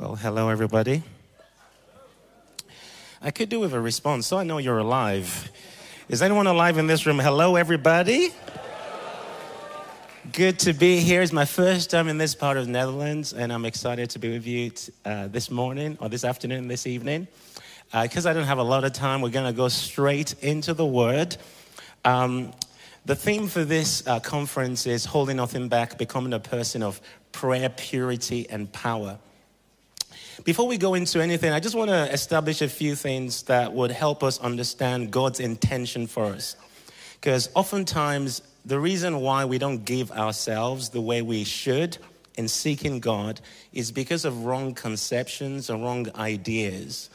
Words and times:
Well, 0.00 0.16
hello, 0.16 0.48
everybody. 0.48 1.02
I 3.20 3.30
could 3.30 3.50
do 3.50 3.60
with 3.60 3.74
a 3.74 3.80
response, 3.80 4.26
so 4.26 4.38
I 4.38 4.44
know 4.44 4.56
you're 4.56 4.78
alive. 4.78 5.52
Is 6.08 6.22
anyone 6.22 6.46
alive 6.46 6.78
in 6.78 6.86
this 6.86 7.04
room? 7.04 7.18
Hello, 7.18 7.56
everybody. 7.56 8.30
Good 10.32 10.58
to 10.60 10.72
be 10.72 11.00
here. 11.00 11.20
It's 11.20 11.34
my 11.34 11.44
first 11.44 11.90
time 11.90 12.08
in 12.08 12.16
this 12.16 12.34
part 12.34 12.56
of 12.56 12.64
the 12.64 12.72
Netherlands, 12.72 13.34
and 13.34 13.52
I'm 13.52 13.66
excited 13.66 14.08
to 14.08 14.18
be 14.18 14.32
with 14.32 14.46
you 14.46 14.70
t- 14.70 14.90
uh, 15.04 15.28
this 15.28 15.50
morning, 15.50 15.98
or 16.00 16.08
this 16.08 16.24
afternoon, 16.24 16.66
this 16.66 16.86
evening. 16.86 17.28
Because 17.92 18.24
uh, 18.24 18.30
I 18.30 18.32
don't 18.32 18.46
have 18.46 18.56
a 18.56 18.62
lot 18.62 18.84
of 18.84 18.94
time, 18.94 19.20
we're 19.20 19.28
going 19.28 19.52
to 19.52 19.52
go 19.52 19.68
straight 19.68 20.32
into 20.42 20.72
the 20.72 20.86
Word. 20.86 21.36
Um, 22.06 22.52
the 23.04 23.14
theme 23.14 23.48
for 23.48 23.64
this 23.64 24.06
uh, 24.06 24.18
conference 24.20 24.86
is 24.86 25.04
Holding 25.04 25.36
Nothing 25.36 25.68
Back, 25.68 25.98
Becoming 25.98 26.32
a 26.32 26.40
Person 26.40 26.82
of 26.82 27.02
Prayer, 27.32 27.68
Purity, 27.68 28.48
and 28.48 28.72
Power. 28.72 29.18
Before 30.44 30.66
we 30.66 30.78
go 30.78 30.94
into 30.94 31.20
anything, 31.20 31.52
I 31.52 31.60
just 31.60 31.74
want 31.74 31.90
to 31.90 32.10
establish 32.12 32.62
a 32.62 32.68
few 32.68 32.94
things 32.94 33.42
that 33.42 33.74
would 33.74 33.90
help 33.90 34.22
us 34.22 34.38
understand 34.40 35.10
God's 35.10 35.38
intention 35.38 36.06
for 36.06 36.26
us. 36.26 36.56
Because 37.20 37.50
oftentimes, 37.54 38.40
the 38.64 38.80
reason 38.80 39.20
why 39.20 39.44
we 39.44 39.58
don't 39.58 39.84
give 39.84 40.10
ourselves 40.12 40.90
the 40.90 41.00
way 41.00 41.20
we 41.20 41.44
should 41.44 41.98
in 42.36 42.48
seeking 42.48 43.00
God 43.00 43.40
is 43.74 43.92
because 43.92 44.24
of 44.24 44.44
wrong 44.44 44.72
conceptions 44.72 45.68
and 45.68 45.82
wrong 45.82 46.06
ideas. 46.14 47.10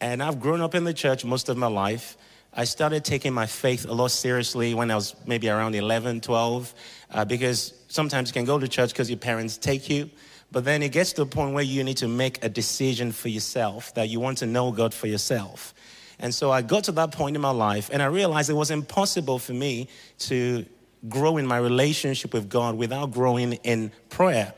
And 0.00 0.20
I've 0.20 0.40
grown 0.40 0.60
up 0.60 0.74
in 0.74 0.82
the 0.82 0.94
church 0.94 1.24
most 1.24 1.48
of 1.48 1.56
my 1.56 1.68
life. 1.68 2.16
I 2.52 2.64
started 2.64 3.04
taking 3.04 3.32
my 3.32 3.46
faith 3.46 3.86
a 3.88 3.92
lot 3.92 4.10
seriously 4.10 4.74
when 4.74 4.90
I 4.90 4.96
was 4.96 5.14
maybe 5.26 5.48
around 5.48 5.76
11, 5.76 6.22
12, 6.22 6.74
uh, 7.10 7.24
because 7.24 7.72
sometimes 7.86 8.30
you 8.30 8.32
can 8.32 8.44
go 8.44 8.58
to 8.58 8.66
church 8.66 8.90
because 8.90 9.08
your 9.08 9.18
parents 9.18 9.58
take 9.58 9.88
you. 9.88 10.10
But 10.54 10.64
then 10.64 10.84
it 10.84 10.92
gets 10.92 11.12
to 11.14 11.22
a 11.22 11.26
point 11.26 11.52
where 11.52 11.64
you 11.64 11.82
need 11.82 11.96
to 11.96 12.06
make 12.06 12.44
a 12.44 12.48
decision 12.48 13.10
for 13.10 13.28
yourself 13.28 13.92
that 13.94 14.08
you 14.08 14.20
want 14.20 14.38
to 14.38 14.46
know 14.46 14.70
God 14.70 14.94
for 14.94 15.08
yourself. 15.08 15.74
And 16.20 16.32
so 16.32 16.52
I 16.52 16.62
got 16.62 16.84
to 16.84 16.92
that 16.92 17.10
point 17.10 17.34
in 17.34 17.42
my 17.42 17.50
life 17.50 17.90
and 17.92 18.00
I 18.00 18.06
realized 18.06 18.50
it 18.50 18.54
was 18.54 18.70
impossible 18.70 19.40
for 19.40 19.52
me 19.52 19.88
to 20.20 20.64
grow 21.08 21.38
in 21.38 21.46
my 21.46 21.56
relationship 21.56 22.32
with 22.32 22.48
God 22.48 22.76
without 22.76 23.10
growing 23.10 23.54
in 23.64 23.90
prayer. 24.10 24.54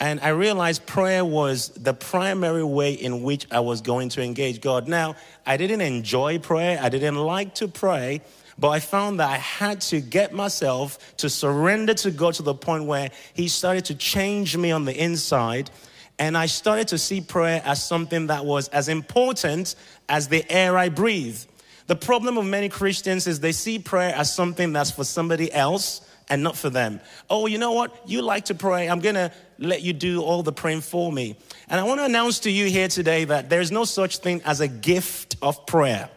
And 0.00 0.18
I 0.18 0.30
realized 0.30 0.84
prayer 0.84 1.24
was 1.24 1.68
the 1.68 1.94
primary 1.94 2.64
way 2.64 2.94
in 2.94 3.22
which 3.22 3.46
I 3.52 3.60
was 3.60 3.82
going 3.82 4.08
to 4.10 4.22
engage 4.24 4.60
God. 4.60 4.88
Now, 4.88 5.14
I 5.46 5.56
didn't 5.56 5.82
enjoy 5.82 6.40
prayer, 6.40 6.76
I 6.82 6.88
didn't 6.88 7.14
like 7.14 7.54
to 7.56 7.68
pray, 7.68 8.22
but 8.60 8.68
I 8.68 8.80
found 8.80 9.20
that 9.20 9.30
I 9.30 9.38
had 9.38 9.80
to 9.82 10.00
get 10.00 10.34
myself 10.34 11.16
to 11.16 11.30
surrender 11.30 11.94
to 11.94 12.10
God 12.10 12.34
to 12.34 12.42
the 12.42 12.54
point 12.54 12.84
where 12.84 13.10
He 13.32 13.48
started 13.48 13.86
to 13.86 13.94
change 13.94 14.56
me 14.56 14.70
on 14.70 14.84
the 14.84 14.94
inside. 14.94 15.70
And 16.18 16.36
I 16.36 16.44
started 16.44 16.88
to 16.88 16.98
see 16.98 17.22
prayer 17.22 17.62
as 17.64 17.82
something 17.82 18.26
that 18.26 18.44
was 18.44 18.68
as 18.68 18.88
important 18.88 19.74
as 20.10 20.28
the 20.28 20.44
air 20.52 20.76
I 20.76 20.90
breathe. 20.90 21.42
The 21.86 21.96
problem 21.96 22.36
of 22.36 22.44
many 22.44 22.68
Christians 22.68 23.26
is 23.26 23.40
they 23.40 23.52
see 23.52 23.78
prayer 23.78 24.14
as 24.14 24.32
something 24.32 24.74
that's 24.74 24.90
for 24.90 25.04
somebody 25.04 25.50
else 25.50 26.02
and 26.28 26.42
not 26.42 26.56
for 26.56 26.68
them. 26.68 27.00
Oh, 27.30 27.46
you 27.46 27.56
know 27.56 27.72
what? 27.72 28.08
You 28.08 28.20
like 28.20 28.44
to 28.44 28.54
pray. 28.54 28.88
I'm 28.88 29.00
going 29.00 29.14
to 29.14 29.32
let 29.58 29.80
you 29.80 29.94
do 29.94 30.22
all 30.22 30.42
the 30.42 30.52
praying 30.52 30.82
for 30.82 31.10
me. 31.10 31.36
And 31.68 31.80
I 31.80 31.84
want 31.84 32.00
to 32.00 32.04
announce 32.04 32.40
to 32.40 32.50
you 32.50 32.66
here 32.66 32.88
today 32.88 33.24
that 33.24 33.48
there's 33.48 33.72
no 33.72 33.84
such 33.84 34.18
thing 34.18 34.42
as 34.44 34.60
a 34.60 34.68
gift 34.68 35.36
of 35.40 35.66
prayer. 35.66 36.10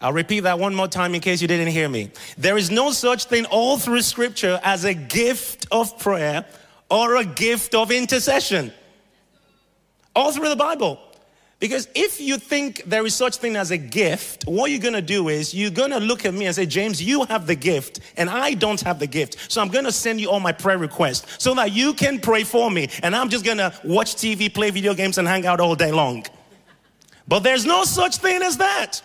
I'll 0.00 0.12
repeat 0.14 0.40
that 0.40 0.58
one 0.58 0.74
more 0.74 0.88
time 0.88 1.14
in 1.14 1.20
case 1.20 1.42
you 1.42 1.48
didn't 1.48 1.68
hear 1.68 1.88
me. 1.88 2.10
There 2.38 2.56
is 2.56 2.70
no 2.70 2.90
such 2.90 3.24
thing 3.24 3.44
all 3.46 3.76
through 3.76 4.00
scripture 4.02 4.58
as 4.64 4.84
a 4.84 4.94
gift 4.94 5.66
of 5.70 5.98
prayer 5.98 6.46
or 6.90 7.16
a 7.16 7.24
gift 7.24 7.74
of 7.74 7.90
intercession. 7.90 8.72
All 10.16 10.32
through 10.32 10.48
the 10.48 10.56
Bible. 10.56 10.98
Because 11.58 11.86
if 11.94 12.18
you 12.18 12.38
think 12.38 12.84
there 12.86 13.04
is 13.04 13.14
such 13.14 13.36
thing 13.36 13.54
as 13.54 13.70
a 13.70 13.76
gift, 13.76 14.44
what 14.44 14.70
you're 14.70 14.80
going 14.80 14.94
to 14.94 15.02
do 15.02 15.28
is 15.28 15.52
you're 15.52 15.70
going 15.70 15.90
to 15.90 16.00
look 16.00 16.24
at 16.24 16.32
me 16.32 16.46
and 16.46 16.54
say, 16.54 16.64
James, 16.64 17.02
you 17.02 17.24
have 17.24 17.46
the 17.46 17.54
gift 17.54 18.00
and 18.16 18.30
I 18.30 18.54
don't 18.54 18.80
have 18.80 18.98
the 18.98 19.06
gift. 19.06 19.52
So 19.52 19.60
I'm 19.60 19.68
going 19.68 19.84
to 19.84 19.92
send 19.92 20.22
you 20.22 20.30
all 20.30 20.40
my 20.40 20.52
prayer 20.52 20.78
requests 20.78 21.36
so 21.38 21.52
that 21.54 21.72
you 21.72 21.92
can 21.92 22.18
pray 22.18 22.44
for 22.44 22.70
me. 22.70 22.88
And 23.02 23.14
I'm 23.14 23.28
just 23.28 23.44
going 23.44 23.58
to 23.58 23.78
watch 23.84 24.14
TV, 24.14 24.52
play 24.52 24.70
video 24.70 24.94
games, 24.94 25.18
and 25.18 25.28
hang 25.28 25.44
out 25.44 25.60
all 25.60 25.74
day 25.74 25.92
long. 25.92 26.24
But 27.28 27.40
there's 27.40 27.66
no 27.66 27.84
such 27.84 28.16
thing 28.16 28.40
as 28.40 28.56
that. 28.56 29.02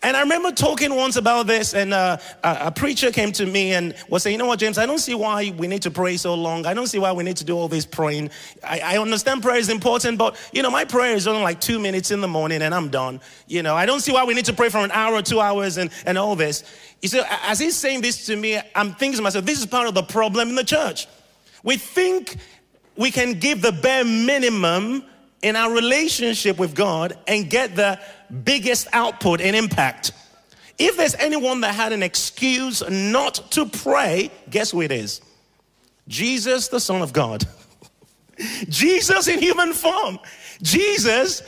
And 0.00 0.16
I 0.16 0.20
remember 0.20 0.52
talking 0.52 0.94
once 0.94 1.16
about 1.16 1.48
this, 1.48 1.74
and 1.74 1.92
uh, 1.92 2.18
a, 2.44 2.70
preacher 2.70 3.10
came 3.10 3.32
to 3.32 3.44
me 3.44 3.72
and 3.72 3.96
was 4.08 4.22
saying, 4.22 4.34
You 4.34 4.38
know 4.38 4.46
what, 4.46 4.60
James, 4.60 4.78
I 4.78 4.86
don't 4.86 5.00
see 5.00 5.16
why 5.16 5.50
we 5.50 5.66
need 5.66 5.82
to 5.82 5.90
pray 5.90 6.16
so 6.16 6.34
long. 6.34 6.66
I 6.66 6.74
don't 6.74 6.86
see 6.86 7.00
why 7.00 7.10
we 7.10 7.24
need 7.24 7.36
to 7.38 7.44
do 7.44 7.56
all 7.58 7.66
this 7.66 7.84
praying. 7.84 8.30
I, 8.62 8.78
I 8.78 8.98
understand 8.98 9.42
prayer 9.42 9.56
is 9.56 9.68
important, 9.68 10.16
but, 10.16 10.36
you 10.52 10.62
know, 10.62 10.70
my 10.70 10.84
prayer 10.84 11.16
is 11.16 11.26
only 11.26 11.42
like 11.42 11.60
two 11.60 11.80
minutes 11.80 12.12
in 12.12 12.20
the 12.20 12.28
morning 12.28 12.62
and 12.62 12.72
I'm 12.72 12.90
done. 12.90 13.20
You 13.48 13.64
know, 13.64 13.74
I 13.74 13.86
don't 13.86 13.98
see 13.98 14.12
why 14.12 14.22
we 14.22 14.34
need 14.34 14.44
to 14.44 14.52
pray 14.52 14.68
for 14.68 14.78
an 14.78 14.92
hour 14.92 15.14
or 15.14 15.22
two 15.22 15.40
hours 15.40 15.78
and, 15.78 15.90
and 16.06 16.16
all 16.16 16.36
this. 16.36 16.62
You 17.02 17.08
see, 17.08 17.20
as 17.42 17.58
he's 17.58 17.74
saying 17.74 18.02
this 18.02 18.26
to 18.26 18.36
me, 18.36 18.60
I'm 18.76 18.94
thinking 18.94 19.16
to 19.16 19.22
myself, 19.22 19.46
This 19.46 19.58
is 19.58 19.66
part 19.66 19.88
of 19.88 19.94
the 19.94 20.04
problem 20.04 20.48
in 20.48 20.54
the 20.54 20.64
church. 20.64 21.08
We 21.64 21.76
think 21.76 22.36
we 22.96 23.10
can 23.10 23.40
give 23.40 23.62
the 23.62 23.72
bare 23.72 24.04
minimum 24.04 25.02
in 25.42 25.56
our 25.56 25.72
relationship 25.72 26.58
with 26.58 26.74
God 26.74 27.16
and 27.26 27.48
get 27.48 27.76
the 27.76 28.00
biggest 28.44 28.88
output 28.92 29.40
and 29.40 29.54
impact. 29.54 30.12
If 30.78 30.96
there's 30.96 31.14
anyone 31.16 31.60
that 31.62 31.74
had 31.74 31.92
an 31.92 32.02
excuse 32.02 32.88
not 32.88 33.34
to 33.52 33.66
pray, 33.66 34.30
guess 34.48 34.70
who 34.70 34.80
it 34.82 34.92
is? 34.92 35.20
Jesus, 36.06 36.68
the 36.68 36.80
Son 36.80 37.02
of 37.02 37.12
God. 37.12 37.44
Jesus 38.68 39.28
in 39.28 39.40
human 39.40 39.72
form. 39.72 40.18
Jesus 40.62 41.42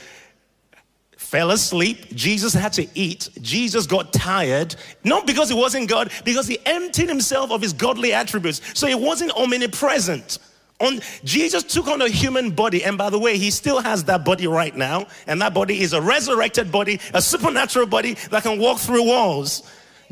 fell 1.17 1.51
asleep. 1.51 2.13
Jesus 2.13 2.53
had 2.53 2.73
to 2.73 2.85
eat. 2.93 3.29
Jesus 3.41 3.87
got 3.87 4.11
tired. 4.11 4.75
Not 5.05 5.25
because 5.25 5.47
he 5.47 5.55
wasn't 5.55 5.89
God, 5.89 6.11
because 6.25 6.45
he 6.45 6.59
emptied 6.65 7.07
himself 7.07 7.51
of 7.51 7.61
his 7.61 7.71
godly 7.71 8.11
attributes. 8.11 8.59
So 8.77 8.85
he 8.85 8.95
wasn't 8.95 9.31
omnipresent. 9.31 10.39
On, 10.81 10.99
Jesus 11.23 11.63
took 11.63 11.87
on 11.87 12.01
a 12.01 12.09
human 12.09 12.51
body, 12.51 12.83
and 12.83 12.97
by 12.97 13.09
the 13.09 13.19
way, 13.19 13.37
he 13.37 13.51
still 13.51 13.81
has 13.81 14.03
that 14.05 14.25
body 14.25 14.47
right 14.47 14.75
now, 14.75 15.07
and 15.27 15.41
that 15.41 15.53
body 15.53 15.81
is 15.81 15.93
a 15.93 16.01
resurrected 16.01 16.71
body, 16.71 16.99
a 17.13 17.21
supernatural 17.21 17.87
body 17.87 18.15
that 18.31 18.43
can 18.43 18.59
walk 18.59 18.79
through 18.79 19.05
walls. 19.05 19.63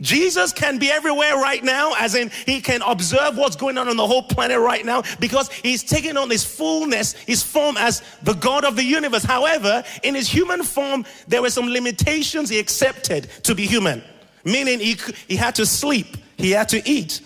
Jesus 0.01 0.53
can 0.53 0.77
be 0.77 0.89
everywhere 0.89 1.35
right 1.35 1.63
now, 1.63 1.93
as 1.99 2.15
in 2.15 2.31
he 2.45 2.61
can 2.61 2.81
observe 2.81 3.37
what's 3.37 3.55
going 3.55 3.77
on 3.77 3.87
on 3.87 3.97
the 3.97 4.07
whole 4.07 4.23
planet 4.23 4.59
right 4.59 4.85
now 4.85 5.03
because 5.19 5.51
he's 5.51 5.83
taking 5.83 6.17
on 6.17 6.29
his 6.29 6.43
fullness, 6.43 7.13
his 7.13 7.43
form 7.43 7.77
as 7.77 8.01
the 8.23 8.33
God 8.33 8.65
of 8.65 8.75
the 8.75 8.83
universe. 8.83 9.23
However, 9.23 9.83
in 10.03 10.15
his 10.15 10.29
human 10.29 10.63
form, 10.63 11.05
there 11.27 11.41
were 11.41 11.49
some 11.49 11.67
limitations 11.67 12.49
he 12.49 12.59
accepted 12.59 13.29
to 13.43 13.55
be 13.55 13.65
human, 13.65 14.03
meaning 14.45 14.79
he, 14.79 14.97
he 15.27 15.35
had 15.35 15.55
to 15.55 15.65
sleep, 15.65 16.17
he 16.37 16.51
had 16.51 16.69
to 16.69 16.87
eat. 16.89 17.21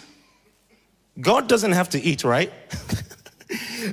God 1.20 1.48
doesn't 1.48 1.74
have 1.74 1.90
to 1.90 2.02
eat, 2.02 2.24
right? 2.24 2.52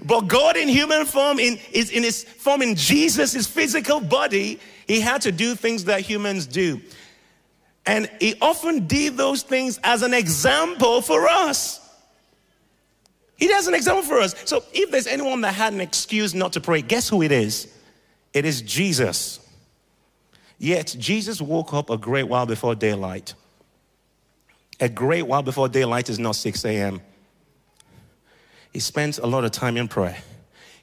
But 0.05 0.23
God 0.23 0.57
in 0.57 0.69
human 0.69 1.05
form, 1.05 1.39
in, 1.39 1.59
is 1.73 1.91
in 1.91 2.03
his 2.03 2.25
form 2.25 2.63
in 2.63 2.75
Jesus, 2.75 3.33
his 3.33 3.47
physical 3.47 4.01
body, 4.01 4.61
he 4.87 5.01
had 5.01 5.23
to 5.23 5.33
do 5.33 5.55
things 5.55 5.85
that 5.85 6.01
humans 6.01 6.47
do. 6.47 6.81
And 7.87 8.11
he 8.21 8.35
often 8.41 8.87
did 8.87 9.17
those 9.17 9.43
things 9.43 9.79
as 9.83 10.03
an 10.03 10.15
example 10.15 11.03
for 11.03 11.29
us. 11.29 11.81
He 13.37 13.49
does 13.49 13.67
an 13.67 13.75
example 13.75 14.03
for 14.03 14.19
us. 14.19 14.35
So 14.45 14.63
if 14.73 14.91
there's 14.91 15.07
anyone 15.07 15.41
that 15.41 15.55
had 15.55 15.73
an 15.73 15.81
excuse 15.81 16.35
not 16.35 16.53
to 16.53 16.61
pray, 16.61 16.83
guess 16.83 17.09
who 17.09 17.23
it 17.23 17.33
is? 17.33 17.73
It 18.35 18.45
is 18.45 18.61
Jesus. 18.63 19.41
Yet 20.59 20.95
Jesus 20.99 21.41
woke 21.41 21.73
up 21.73 21.89
a 21.89 21.97
great 21.97 22.25
while 22.25 22.45
before 22.45 22.75
daylight. 22.75 23.35
A 24.79 24.89
great 24.89 25.23
while 25.23 25.43
before 25.43 25.69
daylight 25.69 26.11
is 26.11 26.19
not 26.19 26.37
6 26.37 26.65
a.m. 26.67 27.01
He 28.73 28.81
spent 28.81 29.19
a 29.19 29.27
lot 29.27 29.45
of 29.45 29.51
time 29.51 29.77
in 29.77 29.89
prayer. 29.89 30.19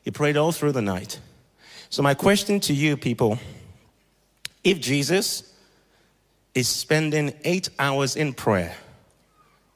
He 0.03 0.12
prayed 0.12 0.38
all 0.38 0.52
through 0.52 0.74
the 0.74 0.81
night. 0.81 1.20
So, 1.90 2.02
my 2.02 2.14
question 2.14 2.59
to 2.61 2.73
you, 2.73 2.97
people 2.97 3.40
if 4.64 4.82
Jesus 4.82 5.53
is 6.53 6.67
spending 6.67 7.34
eight 7.44 7.70
hours 7.79 8.16
in 8.16 8.34
prayer, 8.34 8.76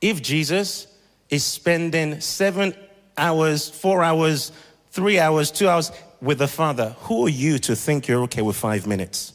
if 0.01 0.21
Jesus 0.21 0.87
is 1.29 1.43
spending 1.43 2.19
seven 2.19 2.75
hours, 3.17 3.69
four 3.69 4.03
hours, 4.03 4.51
three 4.89 5.19
hours, 5.19 5.51
two 5.51 5.69
hours 5.69 5.91
with 6.21 6.39
the 6.39 6.47
Father, 6.47 6.95
who 7.01 7.25
are 7.25 7.29
you 7.29 7.57
to 7.59 7.75
think 7.75 8.07
you're 8.07 8.23
okay 8.23 8.41
with 8.41 8.55
five 8.55 8.85
minutes? 8.85 9.33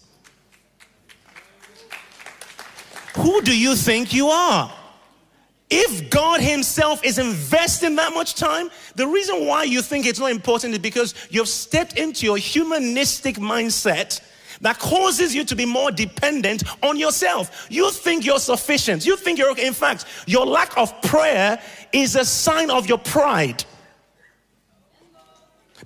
Who 3.17 3.41
do 3.41 3.59
you 3.59 3.75
think 3.75 4.13
you 4.13 4.29
are? 4.29 4.73
If 5.69 6.11
God 6.11 6.41
Himself 6.41 7.05
is 7.05 7.19
investing 7.19 7.97
that 7.97 8.15
much 8.15 8.35
time, 8.35 8.71
the 8.95 9.07
reason 9.07 9.47
why 9.47 9.65
you 9.65 9.83
think 9.83 10.07
it's 10.07 10.21
not 10.21 10.31
important 10.31 10.75
is 10.75 10.79
because 10.79 11.15
you've 11.29 11.49
stepped 11.49 11.99
into 11.99 12.25
your 12.25 12.37
humanistic 12.37 13.37
mindset 13.37 14.21
that 14.61 14.79
causes 14.79 15.35
you 15.35 15.45
to 15.45 15.57
be 15.57 15.67
more 15.67 15.91
dependent 15.91 16.63
on 16.83 16.99
yourself. 16.99 17.67
You 17.69 17.91
think 17.91 18.25
you're 18.25 18.39
sufficient. 18.39 19.05
You 19.05 19.17
think 19.17 19.39
you're 19.39 19.51
okay. 19.51 19.67
In 19.67 19.73
fact, 19.73 20.07
your 20.27 20.47
lack 20.47 20.77
of 20.79 21.03
prayer 21.03 21.61
is 21.93 22.17
a 22.17 22.25
sign 22.25 22.71
of 22.71 22.89
your 22.89 22.99
pride. 22.99 23.65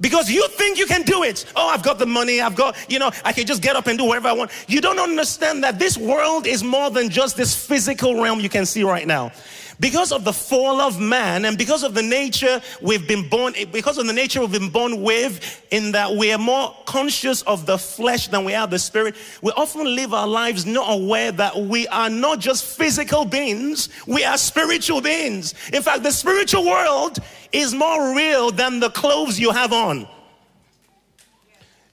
Because 0.01 0.31
you 0.31 0.47
think 0.49 0.79
you 0.79 0.87
can 0.87 1.03
do 1.03 1.25
it. 1.25 1.45
Oh, 1.57 1.69
I've 1.69 1.83
got 1.83 1.99
the 1.99 2.07
money. 2.07 2.41
I've 2.41 2.55
got, 2.55 2.77
you 2.91 2.99
know, 2.99 3.11
I 3.25 3.33
can 3.33 3.47
just 3.47 3.61
get 3.61 3.77
up 3.77 3.87
and 3.87 3.99
do 3.99 4.05
whatever 4.05 4.29
I 4.29 4.33
want. 4.33 4.51
You 4.67 4.81
don't 4.81 4.99
understand 4.99 5.63
that 5.65 5.79
this 5.79 5.99
world 5.99 6.47
is 6.47 6.65
more 6.65 6.91
than 6.91 7.11
just 7.11 7.37
this 7.37 7.55
physical 7.55 8.21
realm 8.21 8.41
you 8.41 8.49
can 8.49 8.65
see 8.65 8.83
right 8.83 9.07
now. 9.07 9.33
Because 9.81 10.13
of 10.13 10.25
the 10.25 10.33
fall 10.33 10.79
of 10.79 11.01
man 11.01 11.47
and 11.47 11.57
because 11.57 11.83
of 11.83 11.95
the 11.95 12.03
nature 12.03 12.61
we've 12.83 13.09
been 13.09 13.27
born, 13.27 13.55
because 13.73 13.97
of 13.97 14.07
the 14.07 14.13
nature 14.13 14.41
we've 14.41 14.53
been 14.53 14.69
born 14.69 15.01
with, 15.01 15.67
in 15.71 15.93
that 15.93 16.15
we 16.15 16.31
are 16.33 16.39
more 16.39 16.77
conscious 16.85 17.41
of 17.43 17.65
the 17.65 17.79
flesh 17.79 18.29
than 18.29 18.45
we 18.45 18.55
are 18.55 18.67
the 18.67 18.79
spirit, 18.79 19.15
we 19.41 19.51
often 19.53 19.97
live 19.97 20.13
our 20.13 20.29
lives 20.29 20.67
not 20.67 20.93
aware 20.93 21.33
that 21.33 21.57
we 21.57 21.89
are 21.89 22.11
not 22.11 22.41
just 22.41 22.63
physical 22.77 23.25
beings, 23.25 23.89
we 24.07 24.23
are 24.23 24.37
spiritual 24.37 25.01
beings. 25.01 25.55
In 25.73 25.83
fact, 25.83 26.03
the 26.03 26.13
spiritual 26.13 26.67
world 26.67 27.19
is 27.51 27.75
more 27.75 28.15
real 28.15 28.51
than 28.51 28.81
the 28.81 28.91
clothes 28.91 29.41
you 29.41 29.51
have 29.51 29.73
on. 29.73 30.07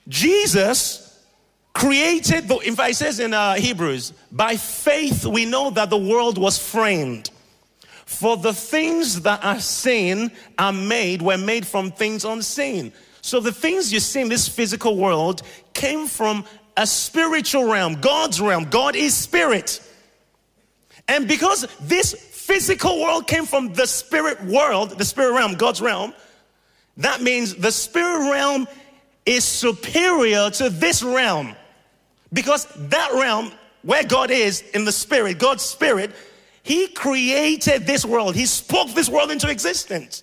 Jesus 0.09 1.25
created, 1.73 2.49
the, 2.49 2.57
in 2.57 2.75
fact, 2.75 2.91
it 2.91 2.95
says 2.95 3.21
in 3.21 3.33
uh, 3.33 3.53
Hebrews, 3.53 4.11
by 4.29 4.57
faith 4.57 5.25
we 5.25 5.45
know 5.45 5.69
that 5.69 5.89
the 5.89 5.97
world 5.97 6.37
was 6.37 6.57
framed 6.57 7.31
for 8.07 8.37
the 8.37 8.53
things 8.53 9.21
that 9.23 9.43
are 9.43 9.59
seen 9.59 10.31
are 10.57 10.71
made, 10.71 11.21
were 11.21 11.37
made 11.37 11.67
from 11.67 11.91
things 11.91 12.23
unseen. 12.23 12.93
So 13.21 13.41
the 13.41 13.51
things 13.51 13.91
you 13.91 13.99
see 13.99 14.21
in 14.21 14.29
this 14.29 14.47
physical 14.47 14.95
world 14.95 15.41
came 15.73 16.07
from 16.07 16.45
a 16.77 16.87
spiritual 16.87 17.69
realm, 17.69 17.95
God's 17.95 18.39
realm. 18.39 18.63
God 18.69 18.95
is 18.95 19.13
spirit. 19.13 19.81
And 21.09 21.27
because 21.27 21.67
this 21.81 22.13
physical 22.13 23.01
world 23.01 23.27
came 23.27 23.45
from 23.45 23.73
the 23.73 23.85
spirit 23.85 24.41
world, 24.45 24.91
the 24.91 25.05
spirit 25.05 25.33
realm, 25.33 25.55
God's 25.55 25.81
realm, 25.81 26.13
that 26.95 27.21
means 27.21 27.55
the 27.55 27.73
spirit 27.73 28.31
realm 28.31 28.67
is 29.25 29.43
superior 29.43 30.49
to 30.51 30.69
this 30.69 31.03
realm. 31.03 31.55
Because 32.31 32.65
that 32.89 33.11
realm, 33.13 33.51
where 33.81 34.05
God 34.05 34.31
is 34.31 34.61
in 34.73 34.85
the 34.85 34.93
spirit, 34.93 35.39
God's 35.39 35.63
spirit, 35.63 36.11
he 36.67 36.89
created 36.89 37.87
this 37.87 38.03
world, 38.03 38.35
He 38.35 38.45
spoke 38.45 38.89
this 38.89 39.07
world 39.07 39.31
into 39.31 39.49
existence. 39.49 40.21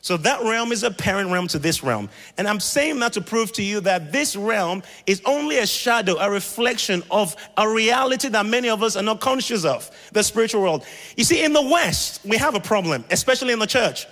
So 0.00 0.16
that 0.18 0.40
realm 0.42 0.70
is 0.70 0.84
a 0.84 0.92
parent 0.92 1.32
realm 1.32 1.48
to 1.48 1.58
this 1.58 1.82
realm. 1.82 2.08
And 2.38 2.46
I'm 2.46 2.60
saying 2.60 3.00
that 3.00 3.14
to 3.14 3.20
prove 3.20 3.52
to 3.54 3.64
you 3.64 3.80
that 3.80 4.12
this 4.12 4.36
realm 4.36 4.84
is 5.06 5.20
only 5.24 5.58
a 5.58 5.66
shadow, 5.66 6.18
a 6.18 6.30
reflection 6.30 7.02
of 7.10 7.34
a 7.56 7.68
reality 7.68 8.28
that 8.28 8.46
many 8.46 8.68
of 8.68 8.84
us 8.84 8.94
are 8.94 9.02
not 9.02 9.20
conscious 9.20 9.64
of 9.64 9.90
the 10.12 10.22
spiritual 10.22 10.62
world. 10.62 10.84
You 11.16 11.24
see, 11.24 11.42
in 11.44 11.52
the 11.52 11.62
West, 11.62 12.24
we 12.24 12.36
have 12.36 12.54
a 12.54 12.60
problem, 12.60 13.04
especially 13.10 13.52
in 13.52 13.58
the 13.58 13.66
church. 13.66 14.06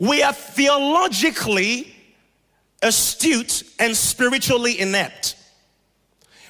We 0.00 0.22
are 0.22 0.32
theologically 0.32 1.94
astute 2.80 3.62
and 3.78 3.94
spiritually 3.94 4.80
inept. 4.80 5.36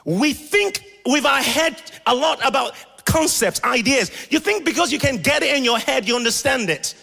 We 0.05 0.33
think 0.33 0.85
with 1.07 1.27
our 1.27 1.43
head 1.43 1.81
a 2.07 2.15
lot 2.15 2.47
about 2.47 2.75
concepts, 3.15 3.63
ideas. 3.63 4.11
You 4.29 4.41
think 4.41 4.65
because 4.65 4.91
you 4.91 4.99
can 4.99 5.19
get 5.19 5.45
it 5.45 5.55
in 5.57 5.63
your 5.63 5.79
head, 5.79 6.09
you 6.09 6.17
understand 6.17 6.69
it. 6.69 6.95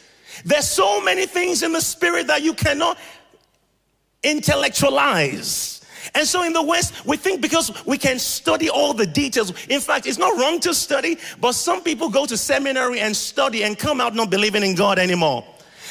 There's 0.43 0.67
so 0.67 1.01
many 1.01 1.25
things 1.25 1.63
in 1.63 1.71
the 1.71 1.79
spirit 1.79 2.27
that 2.27 2.41
you 2.41 2.53
cannot 2.53 2.97
intellectualize. 4.21 5.81
And 6.13 6.27
so 6.27 6.43
in 6.43 6.51
the 6.51 6.61
West, 6.61 7.05
we 7.05 7.15
think 7.15 7.39
because 7.41 7.85
we 7.85 7.97
can 7.97 8.19
study 8.19 8.69
all 8.69 8.93
the 8.93 9.05
details. 9.05 9.53
In 9.67 9.79
fact, 9.79 10.05
it's 10.05 10.17
not 10.17 10.37
wrong 10.37 10.59
to 10.61 10.73
study, 10.73 11.17
but 11.39 11.53
some 11.53 11.81
people 11.81 12.09
go 12.09 12.25
to 12.25 12.35
seminary 12.35 12.99
and 12.99 13.15
study 13.15 13.63
and 13.63 13.79
come 13.79 14.01
out 14.01 14.13
not 14.13 14.29
believing 14.29 14.63
in 14.63 14.75
God 14.75 14.99
anymore. 14.99 15.45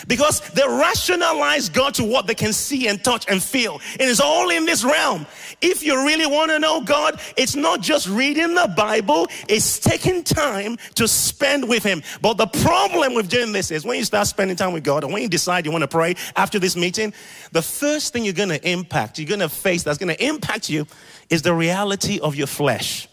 Because 0.09 0.41
they 0.51 0.63
rationalize 0.67 1.69
God 1.69 1.95
to 1.95 2.05
what 2.05 2.27
they 2.27 2.35
can 2.35 2.53
see 2.53 2.89
and 2.89 3.03
touch 3.03 3.27
and 3.29 3.43
feel. 3.43 3.81
It 3.95 4.09
is 4.09 4.21
all 4.21 4.51
in 4.51 4.67
this 4.67 4.85
realm. 4.85 5.27
If 5.61 5.83
you 5.83 6.05
really 6.07 6.27
want 6.27 6.51
to 6.51 6.59
know 6.59 6.81
God, 6.81 7.21
it's 7.37 7.57
not 7.57 7.81
just 7.81 8.09
reading 8.09 8.55
the 8.55 8.73
Bible, 8.77 9.29
it's 9.49 9.79
taking 9.79 10.25
time 10.25 10.79
to 10.95 11.07
spend 11.07 11.69
with 11.69 11.83
Him. 11.83 12.03
But 12.21 12.35
the 12.37 12.47
problem 12.47 13.15
with 13.15 13.29
doing 13.29 13.53
this 13.53 13.71
is 13.71 13.85
when 13.85 13.99
you 13.99 14.05
start 14.05 14.27
spending 14.27 14.57
time 14.57 14.73
with 14.73 14.85
God 14.85 15.05
and 15.05 15.13
when 15.13 15.23
you 15.23 15.29
decide 15.29 15.67
you 15.67 15.73
want 15.73 15.83
to 15.83 15.89
pray 15.89 16.15
after 16.37 16.59
this 16.59 16.77
meeting, 16.77 17.13
the 17.53 17.63
first 17.63 18.13
thing 18.13 18.25
you're 18.25 18.33
going 18.33 18.49
to 18.49 18.69
impact, 18.69 19.19
you're 19.19 19.29
going 19.29 19.41
to 19.41 19.49
face 19.49 19.83
that's 19.83 19.99
going 19.99 20.15
to 20.15 20.25
impact 20.25 20.69
you 20.69 20.87
is 21.29 21.43
the 21.43 21.55
reality 21.55 22.21
of 22.21 22.35
your 22.35 22.47
flesh. 22.47 23.10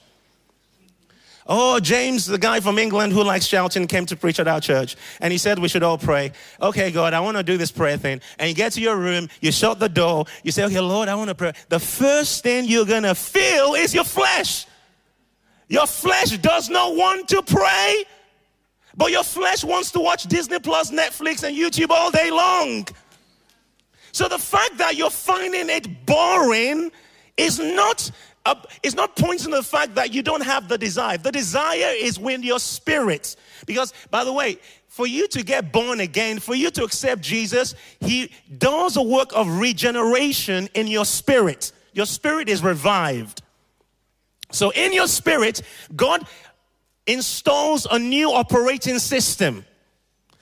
Oh, 1.48 1.80
James, 1.80 2.26
the 2.26 2.38
guy 2.38 2.60
from 2.60 2.78
England 2.78 3.14
who 3.14 3.24
likes 3.24 3.46
shouting, 3.46 3.88
came 3.88 4.06
to 4.08 4.18
preach 4.18 4.40
at 4.40 4.48
our 4.48 4.60
church. 4.60 4.98
And 5.22 5.32
he 5.32 5.38
said 5.38 5.60
we 5.60 5.70
should 5.70 5.84
all 5.84 5.98
pray. 5.98 6.34
Okay, 6.62 6.92
God, 6.92 7.14
I 7.14 7.22
want 7.22 7.38
to 7.38 7.44
do 7.44 7.58
this 7.58 7.72
prayer 7.72 7.98
thing. 7.98 8.20
And 8.38 8.50
you 8.50 8.56
get 8.56 8.74
to 8.74 8.82
your 8.82 8.98
room, 8.98 9.30
you 9.40 9.52
shut 9.52 9.80
the 9.80 9.88
door, 9.88 10.26
you 10.44 10.52
say, 10.52 10.66
Okay, 10.66 10.80
Lord, 10.80 11.08
I 11.08 11.16
want 11.16 11.30
to 11.30 11.36
pray. 11.36 11.54
The 11.70 11.80
first 11.80 12.44
thing 12.44 12.66
you're 12.66 12.86
going 12.86 13.04
to 13.04 13.16
feel 13.16 13.76
is 13.76 13.94
your 13.94 14.04
flesh. 14.04 14.66
Your 15.70 15.88
flesh 15.88 16.38
does 16.38 16.70
not 16.70 16.96
want 16.96 17.28
to 17.30 17.42
pray, 17.42 18.04
but 18.96 19.12
your 19.12 19.24
flesh 19.24 19.64
wants 19.64 19.92
to 19.92 20.00
watch 20.00 20.24
Disney 20.24 20.60
Plus, 20.60 20.92
Netflix, 20.92 21.44
and 21.44 21.58
YouTube 21.58 21.90
all 21.90 22.12
day 22.12 22.32
long. 22.32 22.88
So 24.12 24.28
the 24.28 24.40
fact 24.40 24.78
that 24.78 24.96
you're 24.96 25.10
finding 25.10 25.70
it 25.70 26.06
boring 26.06 26.92
is 27.38 27.60
not 27.60 28.10
it's 28.84 28.96
not 28.96 29.16
pointing 29.16 29.52
to 29.52 29.58
the 29.58 29.64
fact 29.64 29.96
that 29.96 30.14
you 30.14 30.22
don't 30.22 30.44
have 30.44 30.68
the 30.68 30.78
desire. 30.78 31.18
The 31.18 31.32
desire 31.32 31.94
is 31.96 32.20
when 32.20 32.44
your 32.44 32.60
spirit. 32.60 33.36
Because, 33.66 33.94
by 34.12 34.24
the 34.24 34.34
way, 34.34 34.60
for 34.88 35.08
you 35.08 35.28
to 35.30 35.44
get 35.44 35.72
born 35.72 36.00
again, 36.00 36.40
for 36.40 36.56
you 36.56 36.70
to 36.72 36.84
accept 36.84 37.22
Jesus, 37.22 37.76
He 38.00 38.32
does 38.58 38.96
a 38.98 39.02
work 39.02 39.32
of 39.36 39.60
regeneration 39.60 40.70
in 40.74 40.88
your 40.88 41.06
spirit. 41.06 41.72
Your 41.94 42.06
spirit 42.06 42.50
is 42.50 42.64
revived. 42.64 43.42
So, 44.52 44.72
in 44.72 44.94
your 44.94 45.08
spirit, 45.08 45.62
God 45.96 46.26
installs 47.06 47.88
a 47.90 48.00
new 48.00 48.32
operating 48.32 49.00
system. 49.00 49.66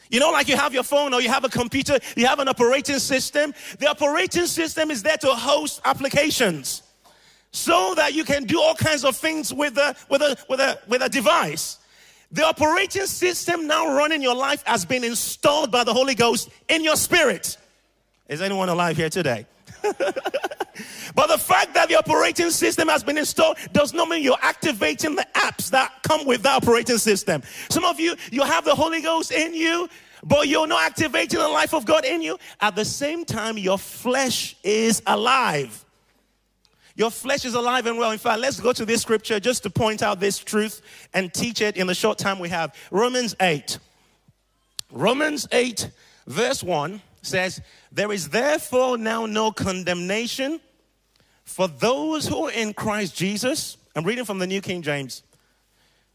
You 0.10 0.20
know, 0.20 0.32
like 0.32 0.48
you 0.48 0.58
have 0.58 0.74
your 0.74 0.84
phone 0.84 1.14
or 1.14 1.22
you 1.22 1.30
have 1.30 1.44
a 1.44 1.50
computer, 1.50 1.98
you 2.16 2.26
have 2.28 2.40
an 2.40 2.48
operating 2.48 3.00
system. 3.00 3.54
The 3.80 3.90
operating 3.90 4.46
system 4.46 4.92
is 4.92 5.02
there 5.02 5.18
to 5.18 5.28
host 5.28 5.82
applications 5.84 6.84
so 7.56 7.94
that 7.96 8.14
you 8.14 8.26
can 8.26 8.44
do 8.44 8.60
all 8.60 8.76
kinds 8.76 9.06
of 9.06 9.16
things 9.16 9.54
with 9.54 9.78
a, 9.78 9.96
with 10.10 10.22
a, 10.22 10.38
with 10.50 10.60
a, 10.60 10.78
with 10.88 11.02
a 11.02 11.10
device. 11.10 11.80
The 12.32 12.46
operating 12.46 13.06
system 13.06 13.66
now 13.66 13.96
running 13.96 14.22
your 14.22 14.36
life 14.36 14.62
has 14.66 14.84
been 14.84 15.06
installed 15.06 15.72
by 15.72 15.86
the 15.86 15.94
Holy 15.94 16.16
Ghost 16.16 16.50
in 16.68 16.84
your 16.84 16.98
spirit. 16.98 17.58
Is 18.28 18.42
anyone 18.42 18.68
alive 18.68 18.98
here 18.98 19.10
today? 19.10 19.46
but 19.84 21.28
the 21.28 21.38
fact 21.38 21.74
that 21.76 21.88
the 21.88 21.96
operating 21.96 22.50
system 22.50 22.90
has 22.90 23.04
been 23.04 23.18
installed 23.18 23.58
does 23.72 23.94
not 23.94 24.10
mean 24.10 24.22
you're 24.22 24.36
activating 24.42 25.16
the 25.16 25.26
apps 25.36 25.70
that 25.70 25.94
come 26.04 26.26
with 26.26 26.44
the 26.44 26.50
operating 26.50 26.98
system. 26.98 27.42
Some 27.70 27.86
of 27.86 28.02
you, 28.02 28.16
you 28.32 28.44
have 28.44 28.66
the 28.66 28.76
Holy 28.76 29.02
Ghost 29.02 29.32
in 29.32 29.54
you, 29.54 29.88
but 30.24 30.50
you're 30.50 30.68
not 30.68 30.84
activating 30.84 31.40
the 31.40 31.48
life 31.48 31.74
of 31.74 31.86
God 31.86 32.04
in 32.04 32.22
you. 32.22 32.38
At 32.60 32.76
the 32.76 32.84
same 32.84 33.24
time, 33.24 33.58
your 33.58 33.78
flesh 33.78 34.58
is 34.64 35.02
alive. 35.08 35.86
Your 36.96 37.12
flesh 37.12 37.44
is 37.44 37.54
alive 37.54 37.86
and 37.88 37.98
well. 37.98 38.12
In 38.12 38.18
fact, 38.18 38.40
let's 38.40 38.60
go 38.60 38.72
to 38.72 38.86
this 38.86 39.02
scripture 39.02 39.40
just 39.40 39.64
to 39.64 39.70
point 39.70 40.02
out 40.02 40.20
this 40.20 40.38
truth 40.38 40.82
and 41.14 41.34
teach 41.34 41.62
it 41.62 41.76
in 41.76 41.88
the 41.88 41.96
short 41.96 42.18
time 42.18 42.40
we 42.40 42.50
have. 42.50 42.74
Romans 42.90 43.36
8. 43.42 43.78
Romans 44.92 45.46
8, 45.52 45.90
verse 46.26 46.64
1 46.64 47.02
says, 47.22 47.62
There 47.92 48.12
is 48.14 48.30
therefore 48.30 48.98
now 48.98 49.26
no 49.26 49.52
condemnation 49.52 50.62
for 51.44 51.68
those 51.68 52.28
who 52.28 52.46
are 52.46 52.52
in 52.52 52.74
Christ 52.74 53.16
Jesus. 53.16 53.78
I'm 53.94 54.06
reading 54.06 54.24
from 54.24 54.40
the 54.40 54.48
New 54.48 54.62
King 54.62 54.82
James. 54.82 55.24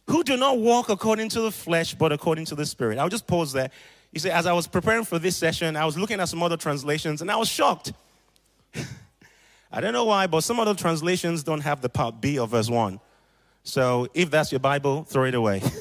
Who 0.07 0.25
do 0.25 0.37
not 0.37 0.59
walk 0.59 0.89
according 0.89 1.29
to 1.31 1.43
the 1.43 1.53
flesh, 1.53 1.95
but 1.95 2.11
according 2.11 2.47
to 2.47 2.55
the 2.55 2.65
Spirit. 2.65 2.99
I'll 2.99 3.11
just 3.11 3.27
pause 3.27 3.53
there. 3.53 3.71
You 4.13 4.21
see, 4.21 4.31
as 4.31 4.47
I 4.47 4.53
was 4.53 4.67
preparing 4.67 5.05
for 5.05 5.19
this 5.19 5.37
session, 5.37 5.77
I 5.77 5.85
was 5.85 5.97
looking 5.99 6.21
at 6.21 6.29
some 6.29 6.43
other 6.43 6.57
translations 6.57 7.21
and 7.21 7.31
I 7.31 7.37
was 7.37 7.49
shocked. 7.49 7.93
I 9.73 9.81
don't 9.81 9.93
know 9.93 10.05
why, 10.05 10.27
but 10.27 10.41
some 10.41 10.59
other 10.59 10.75
translations 10.75 11.43
don't 11.43 11.61
have 11.61 11.81
the 11.81 11.89
part 11.89 12.21
B 12.21 12.39
of 12.39 12.51
verse 12.51 12.69
1. 12.69 13.01
So 13.63 14.09
if 14.15 14.31
that's 14.31 14.51
your 14.51 14.59
Bible, 14.59 15.05
throw 15.05 15.25
it 15.25 15.35
away. 15.35 15.63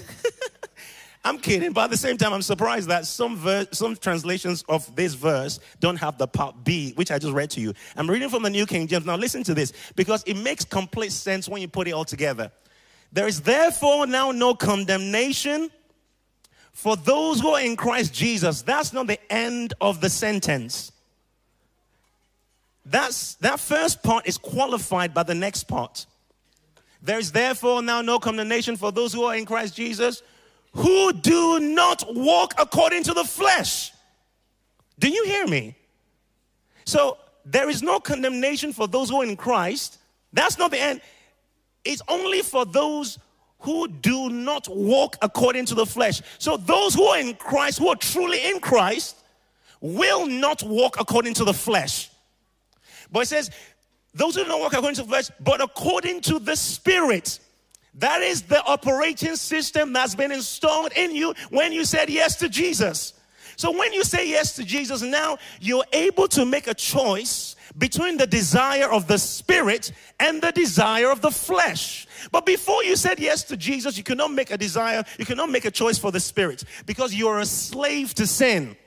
I'm 1.24 1.38
kidding, 1.38 1.74
but 1.74 1.86
at 1.86 1.90
the 1.90 1.98
same 1.98 2.18
time, 2.18 2.32
I'm 2.32 2.42
surprised 2.42 2.88
that 2.90 3.06
some 3.06 3.38
some 3.72 3.96
translations 3.98 4.64
of 4.70 4.96
this 4.96 5.16
verse 5.16 5.60
don't 5.80 5.98
have 5.98 6.18
the 6.18 6.28
part 6.28 6.64
B, 6.64 6.94
which 6.96 7.12
I 7.12 7.20
just 7.20 7.34
read 7.34 7.50
to 7.52 7.62
you. 7.62 7.74
I'm 7.98 8.10
reading 8.10 8.30
from 8.30 8.44
the 8.44 8.50
New 8.50 8.66
King 8.66 8.88
James. 8.88 9.06
Now 9.06 9.18
listen 9.18 9.44
to 9.44 9.54
this, 9.54 9.74
because 9.96 10.24
it 10.26 10.36
makes 10.36 10.64
complete 10.64 11.12
sense 11.12 11.50
when 11.50 11.62
you 11.62 11.68
put 11.68 11.88
it 11.88 11.92
all 11.92 12.06
together. 12.06 12.52
There 13.12 13.28
is 13.28 13.42
therefore 13.42 14.08
now 14.08 14.32
no 14.32 14.54
condemnation 14.54 15.70
for 16.72 16.96
those 16.96 17.42
who 17.42 17.50
are 17.50 17.62
in 17.62 17.76
Christ 17.76 18.14
Jesus. 18.14 18.62
That's 18.62 18.94
not 18.94 19.08
the 19.08 19.20
end 19.32 19.74
of 19.82 20.00
the 20.00 20.10
sentence. 20.10 20.94
That's, 22.90 23.36
that 23.36 23.60
first 23.60 24.02
part 24.02 24.28
is 24.28 24.38
qualified 24.38 25.14
by 25.14 25.24
the 25.24 25.36
next 25.36 25.66
part. 25.66 26.08
There 27.02 27.20
is 27.20 27.32
therefore 27.32 27.82
now 27.82 28.02
no 28.02 28.18
condemnation 28.20 28.76
for 28.76 28.92
those 28.92 29.14
who 29.14 29.24
are 29.24 29.36
in 29.36 29.46
Christ 29.46 29.76
Jesus 29.76 30.24
who 30.74 31.14
do 31.14 31.60
not 31.60 32.04
walk 32.14 32.54
according 32.58 33.04
to 33.04 33.14
the 33.14 33.24
flesh. 33.24 33.92
Do 34.98 35.08
you 35.08 35.24
hear 35.26 35.48
me? 35.48 35.76
So 36.86 37.18
there 37.46 37.70
is 37.70 37.82
no 37.82 38.00
condemnation 38.00 38.74
for 38.74 38.88
those 38.88 39.10
who 39.10 39.22
are 39.22 39.26
in 39.26 39.36
Christ. 39.36 40.00
That's 40.34 40.58
not 40.58 40.72
the 40.72 40.80
end. 40.80 41.02
It's 41.86 42.02
only 42.08 42.42
for 42.42 42.66
those 42.66 43.20
who 43.60 43.88
do 43.88 44.30
not 44.30 44.68
walk 44.68 45.16
according 45.22 45.66
to 45.68 45.76
the 45.76 45.86
flesh. 45.86 46.22
So 46.38 46.58
those 46.58 46.96
who 46.96 47.04
are 47.04 47.20
in 47.20 47.36
Christ, 47.36 47.80
who 47.80 47.90
are 47.90 47.96
truly 47.96 48.50
in 48.50 48.60
Christ, 48.60 49.16
will 49.82 50.26
not 50.26 50.64
walk 50.64 51.00
according 51.00 51.34
to 51.36 51.44
the 51.44 51.54
flesh. 51.54 52.09
But 53.12 53.22
it 53.22 53.28
says, 53.28 53.50
those 54.14 54.36
who 54.36 54.44
don't 54.44 54.60
walk 54.60 54.74
according 54.74 54.96
to 54.96 55.02
the 55.04 55.08
flesh, 55.08 55.30
but 55.40 55.62
according 55.62 56.22
to 56.22 56.40
the 56.40 56.56
Spirit. 56.56 57.40
That 57.96 58.22
is 58.22 58.44
the 58.44 58.64
operating 58.64 59.36
system 59.36 59.94
that's 59.94 60.16
been 60.16 60.32
installed 60.32 60.94
in 60.96 61.16
you 61.16 61.34
when 61.50 61.74
you 61.74 61.86
said 61.86 62.10
yes 62.10 62.36
to 62.38 62.50
Jesus. 62.50 63.14
So 63.56 63.78
when 63.78 63.92
you 63.92 64.04
say 64.06 64.30
yes 64.30 64.56
to 64.56 64.64
Jesus, 64.64 65.02
now 65.02 65.38
you're 65.60 65.84
able 65.92 66.28
to 66.30 66.46
make 66.46 66.68
a 66.68 66.74
choice 66.74 67.58
between 67.78 68.18
the 68.18 68.26
desire 68.26 68.90
of 68.90 69.08
the 69.08 69.18
spirit 69.18 69.92
and 70.20 70.42
the 70.42 70.52
desire 70.52 71.12
of 71.12 71.22
the 71.22 71.32
flesh. 71.32 72.08
But 72.32 72.46
before 72.46 72.84
you 72.84 72.96
said 72.96 73.20
yes 73.20 73.44
to 73.46 73.58
Jesus, 73.58 73.98
you 73.98 74.04
cannot 74.04 74.32
make 74.32 74.52
a 74.52 74.58
desire, 74.58 75.04
you 75.18 75.26
cannot 75.26 75.50
make 75.50 75.66
a 75.66 75.72
choice 75.72 75.98
for 75.98 76.12
the 76.12 76.20
spirit 76.20 76.64
because 76.86 77.14
you 77.14 77.28
are 77.28 77.40
a 77.40 77.46
slave 77.46 78.14
to 78.16 78.26
sin. 78.26 78.78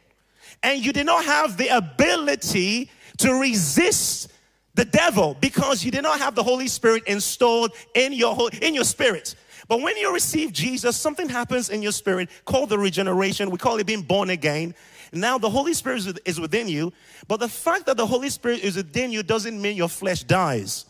And 0.63 0.85
you 0.85 0.93
did 0.93 1.07
not 1.07 1.25
have 1.25 1.57
the 1.57 1.69
ability 1.69 2.91
to 3.19 3.35
resist 3.35 4.31
the 4.75 4.85
devil 4.85 5.37
because 5.41 5.85
you 5.85 5.91
did 5.91 6.03
not 6.03 6.19
have 6.19 6.35
the 6.35 6.43
Holy 6.43 6.69
Spirit 6.69 7.05
installed 7.07 7.73
in 7.95 8.13
your, 8.13 8.51
in 8.61 8.75
your 8.75 8.85
spirit. 8.85 9.35
But 9.69 9.81
when 9.81 9.97
you 9.97 10.13
receive 10.13 10.53
Jesus, 10.53 10.97
something 10.97 11.29
happens 11.29 11.71
in 11.71 11.83
your 11.83 11.93
spirit 11.93 12.29
called 12.45 12.69
the 12.69 12.79
regeneration. 12.79 13.51
We 13.51 13.59
call 13.59 13.79
it 13.79 13.87
being 13.87 14.03
born 14.03 14.31
again. 14.31 14.75
Now 15.13 15.39
the 15.39 15.51
Holy 15.51 15.75
Spirit 15.75 16.19
is 16.25 16.41
within 16.41 16.69
you, 16.69 16.93
but 17.29 17.39
the 17.39 17.49
fact 17.49 17.87
that 17.87 17.97
the 17.97 18.07
Holy 18.07 18.31
Spirit 18.31 18.61
is 18.61 18.77
within 18.77 19.13
you 19.13 19.23
doesn't 19.23 19.61
mean 19.61 19.77
your 19.77 19.89
flesh 19.89 20.25
dies. 20.25 20.87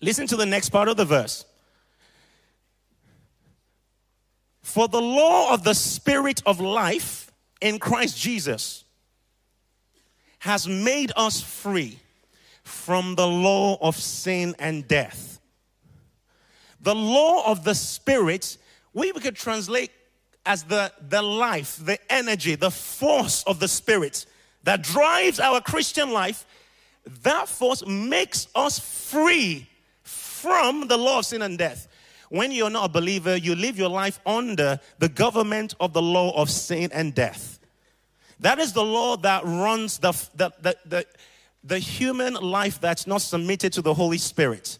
Listen 0.00 0.26
to 0.28 0.36
the 0.36 0.46
next 0.46 0.70
part 0.70 0.88
of 0.88 0.96
the 0.96 1.04
verse. 1.04 1.44
For 4.62 4.88
the 4.88 5.00
law 5.00 5.52
of 5.52 5.64
the 5.64 5.74
Spirit 5.74 6.42
of 6.46 6.60
life 6.60 7.30
in 7.60 7.78
Christ 7.78 8.18
Jesus 8.18 8.84
has 10.40 10.68
made 10.68 11.12
us 11.16 11.40
free 11.40 11.98
from 12.62 13.14
the 13.14 13.26
law 13.26 13.78
of 13.80 13.96
sin 13.96 14.54
and 14.58 14.86
death. 14.86 15.40
The 16.80 16.94
law 16.94 17.50
of 17.50 17.64
the 17.64 17.74
Spirit, 17.74 18.56
we 18.92 19.12
could 19.12 19.36
translate 19.36 19.90
as 20.46 20.64
the, 20.64 20.92
the 21.08 21.22
life, 21.22 21.78
the 21.84 21.98
energy, 22.12 22.54
the 22.54 22.70
force 22.70 23.42
of 23.44 23.58
the 23.58 23.68
Spirit 23.68 24.26
that 24.64 24.82
drives 24.82 25.40
our 25.40 25.60
Christian 25.60 26.10
life, 26.10 26.46
that 27.22 27.48
force 27.48 27.84
makes 27.86 28.48
us 28.54 28.78
free 28.78 29.66
from 30.02 30.86
the 30.88 30.96
law 30.96 31.18
of 31.18 31.26
sin 31.26 31.42
and 31.42 31.58
death. 31.58 31.88
When 32.28 32.52
you're 32.52 32.70
not 32.70 32.84
a 32.84 32.92
believer, 32.92 33.36
you 33.36 33.54
live 33.54 33.78
your 33.78 33.88
life 33.88 34.20
under 34.26 34.78
the 34.98 35.08
government 35.08 35.74
of 35.80 35.92
the 35.92 36.02
law 36.02 36.40
of 36.40 36.50
sin 36.50 36.90
and 36.92 37.14
death. 37.14 37.57
That 38.40 38.58
is 38.58 38.72
the 38.72 38.84
law 38.84 39.16
that 39.18 39.44
runs 39.44 39.98
the, 39.98 40.12
the, 40.34 40.52
the, 40.60 40.76
the, 40.86 41.06
the 41.64 41.78
human 41.78 42.34
life 42.34 42.80
that's 42.80 43.06
not 43.06 43.22
submitted 43.22 43.72
to 43.74 43.82
the 43.82 43.94
Holy 43.94 44.18
Spirit. 44.18 44.78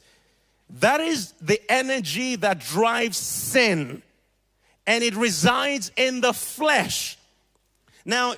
That 0.81 1.01
is 1.01 1.33
the 1.41 1.61
energy 1.71 2.37
that 2.37 2.61
drives 2.61 3.17
sin 3.17 4.03
and 4.87 5.05
it 5.05 5.15
resides 5.15 5.93
in 5.97 6.23
the 6.23 6.33
flesh. 6.33 7.19
Now, 8.05 8.35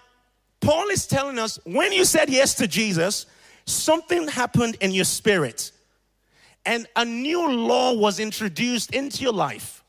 Paul 0.60 0.88
is 0.88 1.06
telling 1.06 1.38
us 1.38 1.60
when 1.64 1.92
you 1.92 2.04
said 2.04 2.28
yes 2.28 2.54
to 2.54 2.66
Jesus, 2.66 3.26
something 3.66 4.26
happened 4.26 4.76
in 4.80 4.90
your 4.90 5.04
spirit, 5.04 5.70
and 6.66 6.88
a 6.96 7.04
new 7.04 7.50
law 7.50 7.94
was 7.94 8.18
introduced 8.18 8.92
into 8.92 9.22
your 9.22 9.32
life. 9.32 9.84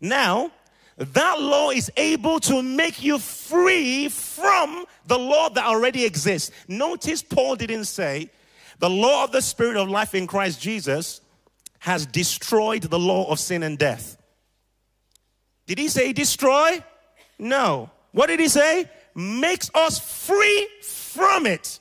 Now, 0.00 0.50
that 0.96 1.40
law 1.40 1.70
is 1.70 1.90
able 1.96 2.38
to 2.40 2.62
make 2.62 3.02
you 3.02 3.18
free 3.18 4.08
from 4.08 4.84
the 5.06 5.18
law 5.18 5.48
that 5.48 5.64
already 5.64 6.04
exists. 6.04 6.50
Notice 6.68 7.22
Paul 7.22 7.56
didn't 7.56 7.86
say 7.86 8.30
the 8.78 8.90
law 8.90 9.24
of 9.24 9.32
the 9.32 9.42
Spirit 9.42 9.76
of 9.76 9.88
life 9.88 10.14
in 10.14 10.26
Christ 10.26 10.60
Jesus 10.60 11.20
has 11.80 12.06
destroyed 12.06 12.82
the 12.84 12.98
law 12.98 13.30
of 13.30 13.38
sin 13.38 13.62
and 13.62 13.76
death. 13.76 14.16
Did 15.66 15.78
he 15.78 15.88
say 15.88 16.12
destroy? 16.12 16.82
No. 17.38 17.90
What 18.12 18.28
did 18.28 18.40
he 18.40 18.48
say? 18.48 18.88
Makes 19.14 19.70
us 19.74 19.98
free 20.26 20.68
from 20.82 21.46
it. 21.46 21.78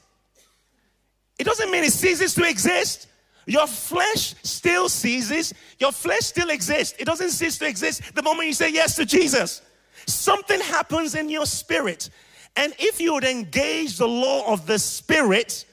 It 1.38 1.44
doesn't 1.44 1.72
mean 1.72 1.84
it 1.84 1.94
ceases 1.94 2.34
to 2.36 2.48
exist. 2.48 3.08
Your 3.46 3.68
flesh 3.68 4.36
still 4.44 4.90
ceases. 4.90 5.54
Your 5.80 5.92
flesh 5.92 6.22
still 6.22 6.50
exists. 6.50 6.96
It 7.00 7.06
doesn't 7.06 7.32
cease 7.32 7.58
to 7.58 7.68
exist 7.68 8.16
the 8.16 8.24
moment 8.24 8.48
you 8.48 8.54
say 8.54 8.72
yes 8.72 8.96
to 8.96 9.06
Jesus. 9.06 9.62
Something 10.06 10.60
happens 10.62 11.16
in 11.16 11.30
your 11.30 11.46
spirit. 11.46 12.10
And 12.56 12.74
if 12.80 13.02
you 13.02 13.14
would 13.14 13.24
engage 13.24 13.98
the 13.98 14.08
law 14.08 14.52
of 14.52 14.66
the 14.66 14.80
spirit, 14.80 15.66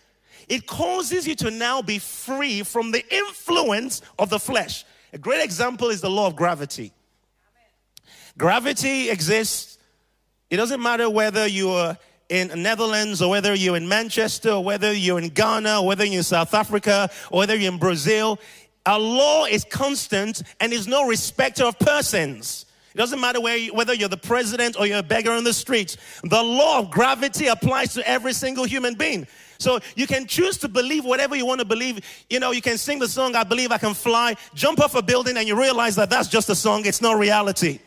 it 0.48 0.66
causes 0.66 1.28
you 1.28 1.34
to 1.36 1.50
now 1.50 1.82
be 1.82 1.98
free 1.98 2.62
from 2.62 2.90
the 2.90 3.04
influence 3.14 4.02
of 4.18 4.30
the 4.30 4.38
flesh. 4.38 4.84
A 5.12 5.18
great 5.18 5.42
example 5.42 5.90
is 5.90 6.00
the 6.00 6.10
law 6.10 6.26
of 6.26 6.36
gravity. 6.36 6.92
Gravity 8.38 9.10
exists. 9.10 9.78
It 10.48 10.56
doesn't 10.56 10.82
matter 10.82 11.08
whether 11.08 11.46
you're 11.46 11.96
in 12.30 12.48
the 12.48 12.56
Netherlands 12.56 13.20
or 13.20 13.28
whether 13.28 13.54
you're 13.54 13.76
in 13.76 13.88
Manchester 13.88 14.52
or 14.52 14.64
whether 14.64 14.92
you're 14.92 15.18
in 15.18 15.28
Ghana 15.28 15.80
or 15.80 15.86
whether 15.86 16.04
you're 16.04 16.18
in 16.18 16.22
South 16.22 16.54
Africa 16.54 17.10
or 17.30 17.40
whether 17.40 17.56
you're 17.56 17.72
in 17.72 17.78
Brazil. 17.78 18.38
Our 18.86 18.98
law 18.98 19.44
is 19.44 19.64
constant 19.64 20.42
and 20.60 20.72
is 20.72 20.88
no 20.88 21.06
respecter 21.06 21.64
of 21.64 21.78
persons. 21.78 22.64
It 22.94 22.98
doesn't 22.98 23.20
matter 23.20 23.40
you, 23.56 23.74
whether 23.74 23.92
you're 23.92 24.08
the 24.08 24.16
president 24.16 24.76
or 24.78 24.86
you're 24.86 24.98
a 24.98 25.02
beggar 25.02 25.32
on 25.32 25.44
the 25.44 25.52
street. 25.52 25.96
The 26.24 26.42
law 26.42 26.78
of 26.78 26.90
gravity 26.90 27.46
applies 27.46 27.94
to 27.94 28.08
every 28.08 28.32
single 28.32 28.64
human 28.64 28.94
being. 28.94 29.26
So 29.58 29.80
you 29.94 30.06
can 30.06 30.26
choose 30.26 30.56
to 30.58 30.68
believe 30.68 31.04
whatever 31.04 31.36
you 31.36 31.44
want 31.44 31.60
to 31.60 31.66
believe. 31.66 32.00
You 32.30 32.40
know, 32.40 32.50
you 32.50 32.62
can 32.62 32.78
sing 32.78 32.98
the 32.98 33.08
song, 33.08 33.36
I 33.36 33.44
believe 33.44 33.70
I 33.70 33.78
can 33.78 33.94
fly, 33.94 34.36
jump 34.54 34.80
off 34.80 34.94
a 34.94 35.02
building, 35.02 35.36
and 35.36 35.46
you 35.46 35.60
realize 35.60 35.96
that 35.96 36.10
that's 36.10 36.28
just 36.28 36.48
a 36.48 36.54
song, 36.54 36.86
it's 36.86 37.02
not 37.02 37.18
reality. 37.18 37.80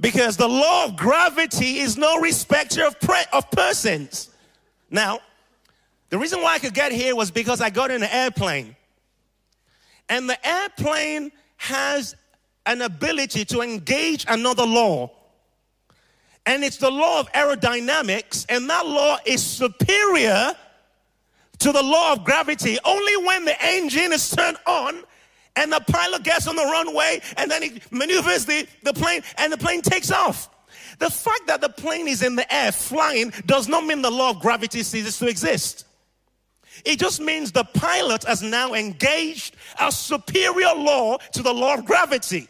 Because 0.00 0.36
the 0.36 0.48
law 0.48 0.86
of 0.86 0.96
gravity 0.96 1.78
is 1.78 1.98
no 1.98 2.20
respecter 2.20 2.86
of, 2.86 2.98
pre- 3.00 3.24
of 3.32 3.50
persons. 3.50 4.30
Now, 4.90 5.20
the 6.08 6.18
reason 6.18 6.42
why 6.42 6.54
I 6.54 6.58
could 6.58 6.74
get 6.74 6.90
here 6.90 7.14
was 7.14 7.30
because 7.30 7.60
I 7.60 7.70
got 7.70 7.90
in 7.90 8.02
an 8.02 8.08
airplane. 8.10 8.76
And 10.08 10.28
the 10.28 10.46
airplane 10.46 11.30
has 11.58 12.16
an 12.66 12.82
ability 12.82 13.44
to 13.46 13.60
engage 13.60 14.24
another 14.28 14.64
law. 14.64 15.10
And 16.46 16.64
it's 16.64 16.78
the 16.78 16.90
law 16.90 17.20
of 17.20 17.30
aerodynamics, 17.32 18.46
and 18.48 18.68
that 18.70 18.86
law 18.86 19.18
is 19.26 19.42
superior 19.42 20.54
to 21.58 21.72
the 21.72 21.82
law 21.82 22.12
of 22.12 22.24
gravity. 22.24 22.78
Only 22.84 23.16
when 23.26 23.44
the 23.44 23.62
engine 23.62 24.12
is 24.12 24.30
turned 24.30 24.56
on 24.66 25.02
and 25.56 25.72
the 25.72 25.80
pilot 25.80 26.22
gets 26.22 26.46
on 26.46 26.56
the 26.56 26.64
runway 26.64 27.20
and 27.36 27.50
then 27.50 27.62
he 27.62 27.80
maneuvers 27.90 28.46
the, 28.46 28.66
the 28.82 28.92
plane 28.92 29.22
and 29.38 29.52
the 29.52 29.58
plane 29.58 29.82
takes 29.82 30.10
off. 30.10 30.48
The 30.98 31.10
fact 31.10 31.46
that 31.46 31.60
the 31.60 31.68
plane 31.68 32.08
is 32.08 32.22
in 32.22 32.36
the 32.36 32.54
air 32.54 32.72
flying 32.72 33.32
does 33.46 33.68
not 33.68 33.84
mean 33.84 34.02
the 34.02 34.10
law 34.10 34.30
of 34.30 34.40
gravity 34.40 34.82
ceases 34.82 35.18
to 35.18 35.28
exist. 35.28 35.86
It 36.84 36.98
just 36.98 37.20
means 37.20 37.52
the 37.52 37.64
pilot 37.64 38.24
has 38.24 38.42
now 38.42 38.74
engaged 38.74 39.56
a 39.80 39.90
superior 39.90 40.74
law 40.74 41.18
to 41.32 41.42
the 41.42 41.52
law 41.52 41.74
of 41.74 41.84
gravity. 41.84 42.48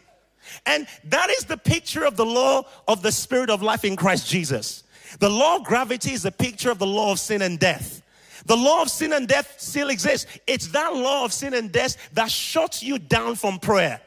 And 0.65 0.87
that 1.05 1.29
is 1.29 1.45
the 1.45 1.57
picture 1.57 2.03
of 2.03 2.17
the 2.17 2.25
law 2.25 2.63
of 2.87 3.01
the 3.01 3.11
spirit 3.11 3.49
of 3.49 3.61
life 3.61 3.85
in 3.85 3.95
Christ 3.95 4.27
Jesus. 4.27 4.83
The 5.19 5.29
law 5.29 5.57
of 5.57 5.63
gravity 5.63 6.13
is 6.13 6.25
a 6.25 6.31
picture 6.31 6.71
of 6.71 6.79
the 6.79 6.87
law 6.87 7.11
of 7.11 7.19
sin 7.19 7.41
and 7.41 7.59
death. 7.59 8.00
The 8.45 8.55
law 8.55 8.81
of 8.81 8.89
sin 8.89 9.13
and 9.13 9.27
death 9.27 9.55
still 9.57 9.89
exists. 9.89 10.39
It's 10.47 10.67
that 10.67 10.95
law 10.95 11.25
of 11.25 11.33
sin 11.33 11.53
and 11.53 11.71
death 11.71 11.97
that 12.13 12.31
shuts 12.31 12.81
you 12.81 12.97
down 12.99 13.35
from 13.35 13.59
prayer. 13.59 14.01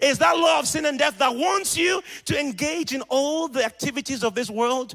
It's 0.00 0.18
that 0.18 0.36
law 0.36 0.58
of 0.58 0.66
sin 0.66 0.86
and 0.86 0.98
death 0.98 1.18
that 1.18 1.34
wants 1.34 1.76
you 1.76 2.02
to 2.24 2.38
engage 2.38 2.92
in 2.92 3.02
all 3.02 3.48
the 3.48 3.64
activities 3.64 4.24
of 4.24 4.34
this 4.34 4.50
world. 4.50 4.94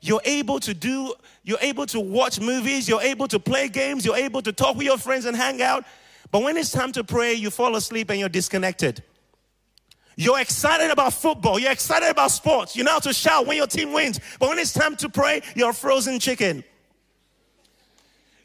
You're 0.00 0.20
able 0.24 0.58
to 0.60 0.74
do, 0.74 1.14
you're 1.44 1.58
able 1.60 1.86
to 1.86 2.00
watch 2.00 2.40
movies, 2.40 2.88
you're 2.88 3.02
able 3.02 3.28
to 3.28 3.38
play 3.38 3.68
games, 3.68 4.04
you're 4.04 4.16
able 4.16 4.42
to 4.42 4.52
talk 4.52 4.76
with 4.76 4.86
your 4.86 4.98
friends 4.98 5.26
and 5.26 5.36
hang 5.36 5.62
out. 5.62 5.84
But 6.30 6.42
when 6.42 6.56
it's 6.56 6.70
time 6.70 6.92
to 6.92 7.04
pray, 7.04 7.34
you 7.34 7.50
fall 7.50 7.76
asleep 7.76 8.10
and 8.10 8.18
you're 8.18 8.28
disconnected. 8.28 9.02
You're 10.16 10.40
excited 10.40 10.90
about 10.90 11.12
football. 11.14 11.58
You're 11.58 11.72
excited 11.72 12.08
about 12.10 12.30
sports. 12.30 12.76
You 12.76 12.84
know 12.84 12.92
how 12.92 12.98
to 13.00 13.12
shout 13.12 13.46
when 13.46 13.56
your 13.56 13.66
team 13.66 13.92
wins. 13.92 14.20
But 14.38 14.50
when 14.50 14.58
it's 14.58 14.72
time 14.72 14.96
to 14.96 15.08
pray, 15.08 15.42
you're 15.54 15.70
a 15.70 15.74
frozen 15.74 16.18
chicken. 16.18 16.64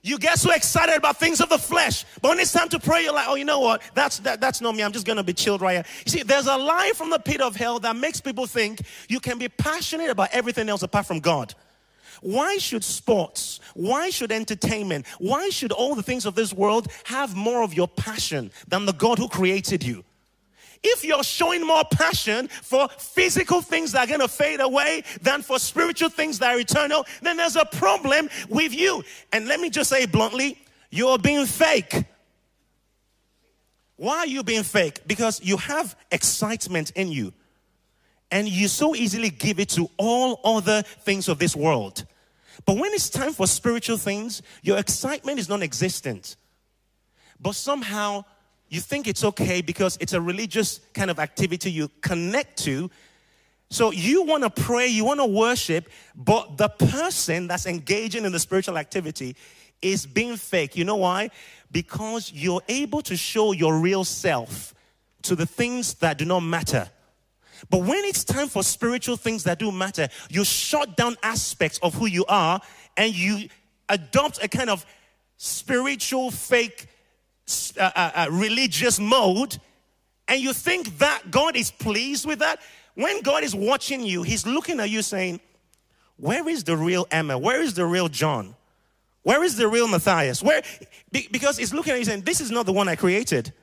You 0.07 0.17
get 0.17 0.39
so 0.39 0.51
excited 0.53 0.95
about 0.95 1.19
things 1.19 1.41
of 1.41 1.49
the 1.49 1.57
flesh, 1.57 2.05
but 2.21 2.29
when 2.29 2.39
it's 2.39 2.53
time 2.53 2.69
to 2.69 2.79
pray, 2.79 3.03
you're 3.03 3.13
like, 3.13 3.27
oh, 3.27 3.35
you 3.35 3.43
know 3.43 3.59
what? 3.59 3.81
That's 3.93 4.19
that, 4.19 4.39
that's 4.39 4.61
not 4.61 4.73
me. 4.73 4.81
I'm 4.81 4.93
just 4.93 5.05
gonna 5.05 5.21
be 5.21 5.33
chilled 5.33 5.59
right 5.59 5.73
here. 5.73 5.85
You 6.05 6.11
see, 6.11 6.23
there's 6.23 6.47
a 6.47 6.55
lie 6.55 6.93
from 6.95 7.09
the 7.09 7.19
pit 7.19 7.41
of 7.41 7.57
hell 7.57 7.77
that 7.79 7.93
makes 7.93 8.21
people 8.21 8.47
think 8.47 8.79
you 9.09 9.19
can 9.19 9.37
be 9.37 9.49
passionate 9.49 10.09
about 10.09 10.29
everything 10.31 10.69
else 10.69 10.81
apart 10.81 11.07
from 11.07 11.19
God. 11.19 11.53
Why 12.21 12.57
should 12.57 12.85
sports, 12.85 13.59
why 13.73 14.09
should 14.09 14.31
entertainment, 14.31 15.05
why 15.19 15.49
should 15.49 15.73
all 15.73 15.93
the 15.93 16.03
things 16.03 16.25
of 16.25 16.35
this 16.35 16.53
world 16.53 16.87
have 17.03 17.35
more 17.35 17.61
of 17.61 17.73
your 17.73 17.89
passion 17.89 18.51
than 18.65 18.85
the 18.85 18.93
God 18.93 19.17
who 19.17 19.27
created 19.27 19.83
you? 19.83 20.05
If 20.83 21.03
you're 21.03 21.23
showing 21.23 21.65
more 21.65 21.83
passion 21.91 22.47
for 22.47 22.87
physical 22.97 23.61
things 23.61 23.91
that 23.91 24.05
are 24.05 24.07
going 24.07 24.19
to 24.21 24.27
fade 24.27 24.59
away 24.59 25.03
than 25.21 25.41
for 25.41 25.59
spiritual 25.59 26.09
things 26.09 26.39
that 26.39 26.55
are 26.55 26.59
eternal, 26.59 27.05
then 27.21 27.37
there's 27.37 27.55
a 27.55 27.65
problem 27.65 28.29
with 28.49 28.73
you. 28.73 29.03
And 29.33 29.47
let 29.47 29.59
me 29.59 29.69
just 29.69 29.89
say 29.89 30.05
bluntly, 30.05 30.59
you're 30.89 31.17
being 31.17 31.45
fake. 31.45 32.05
Why 33.97 34.19
are 34.19 34.27
you 34.27 34.43
being 34.43 34.63
fake? 34.63 35.01
Because 35.07 35.41
you 35.43 35.57
have 35.57 35.95
excitement 36.11 36.91
in 36.91 37.11
you. 37.11 37.33
And 38.29 38.47
you 38.47 38.67
so 38.67 38.95
easily 38.95 39.29
give 39.29 39.59
it 39.59 39.69
to 39.69 39.89
all 39.97 40.39
other 40.43 40.81
things 40.81 41.27
of 41.27 41.39
this 41.39 41.55
world. 41.55 42.05
But 42.65 42.77
when 42.77 42.93
it's 42.93 43.09
time 43.09 43.33
for 43.33 43.47
spiritual 43.47 43.97
things, 43.97 44.41
your 44.61 44.77
excitement 44.77 45.39
is 45.39 45.49
non 45.49 45.63
existent. 45.63 46.35
But 47.39 47.55
somehow 47.55 48.25
you 48.69 48.81
think 48.81 49.07
it's 49.07 49.23
okay 49.23 49.61
because 49.61 49.97
it's 49.99 50.13
a 50.13 50.21
religious 50.21 50.79
kind 50.93 51.09
of 51.09 51.19
activity 51.19 51.71
you 51.71 51.89
connect 52.01 52.57
to. 52.63 52.89
So 53.69 53.91
you 53.91 54.23
want 54.23 54.43
to 54.43 54.49
pray, 54.49 54.87
you 54.87 55.05
want 55.05 55.19
to 55.19 55.25
worship, 55.25 55.89
but 56.15 56.57
the 56.57 56.69
person 56.69 57.47
that's 57.47 57.65
engaging 57.65 58.25
in 58.25 58.31
the 58.31 58.39
spiritual 58.39 58.77
activity 58.77 59.35
is 59.81 60.05
being 60.05 60.37
fake. 60.37 60.75
You 60.75 60.85
know 60.85 60.95
why? 60.95 61.29
Because 61.71 62.31
you're 62.31 62.61
able 62.67 63.01
to 63.03 63.15
show 63.15 63.51
your 63.51 63.79
real 63.79 64.03
self 64.03 64.73
to 65.23 65.35
the 65.35 65.45
things 65.45 65.95
that 65.95 66.17
do 66.17 66.25
not 66.25 66.41
matter. 66.41 66.89
But 67.69 67.79
when 67.79 68.03
it's 68.05 68.23
time 68.23 68.47
for 68.47 68.63
spiritual 68.63 69.17
things 69.17 69.43
that 69.43 69.59
do 69.59 69.71
matter, 69.71 70.07
you 70.29 70.43
shut 70.43 70.95
down 70.95 71.17
aspects 71.23 71.79
of 71.79 71.93
who 71.93 72.05
you 72.05 72.25
are 72.27 72.61
and 72.95 73.13
you 73.13 73.49
adopt 73.89 74.43
a 74.43 74.47
kind 74.47 74.69
of 74.69 74.85
spiritual 75.37 76.31
fake 76.31 76.87
uh, 77.77 77.91
uh, 77.95 78.27
religious 78.29 78.99
mode, 78.99 79.57
and 80.27 80.41
you 80.41 80.53
think 80.53 80.97
that 80.99 81.31
God 81.31 81.55
is 81.55 81.71
pleased 81.71 82.25
with 82.25 82.39
that, 82.39 82.59
when 82.95 83.21
God 83.21 83.43
is 83.43 83.53
watching 83.55 84.03
you, 84.03 84.23
He's 84.23 84.45
looking 84.45 84.79
at 84.79 84.89
you 84.89 85.01
saying, 85.01 85.39
Where 86.17 86.47
is 86.49 86.63
the 86.63 86.75
real 86.75 87.07
Emma? 87.11 87.37
Where 87.37 87.61
is 87.61 87.73
the 87.73 87.85
real 87.85 88.09
John? 88.09 88.55
Where 89.23 89.43
is 89.43 89.55
the 89.55 89.67
real 89.67 89.87
Matthias? 89.87 90.41
Where? 90.41 90.61
Because 91.11 91.57
He's 91.57 91.73
looking 91.73 91.93
at 91.93 91.99
you 91.99 92.05
saying, 92.05 92.21
This 92.21 92.41
is 92.41 92.51
not 92.51 92.65
the 92.65 92.73
one 92.73 92.87
I 92.89 92.95
created. 92.95 93.53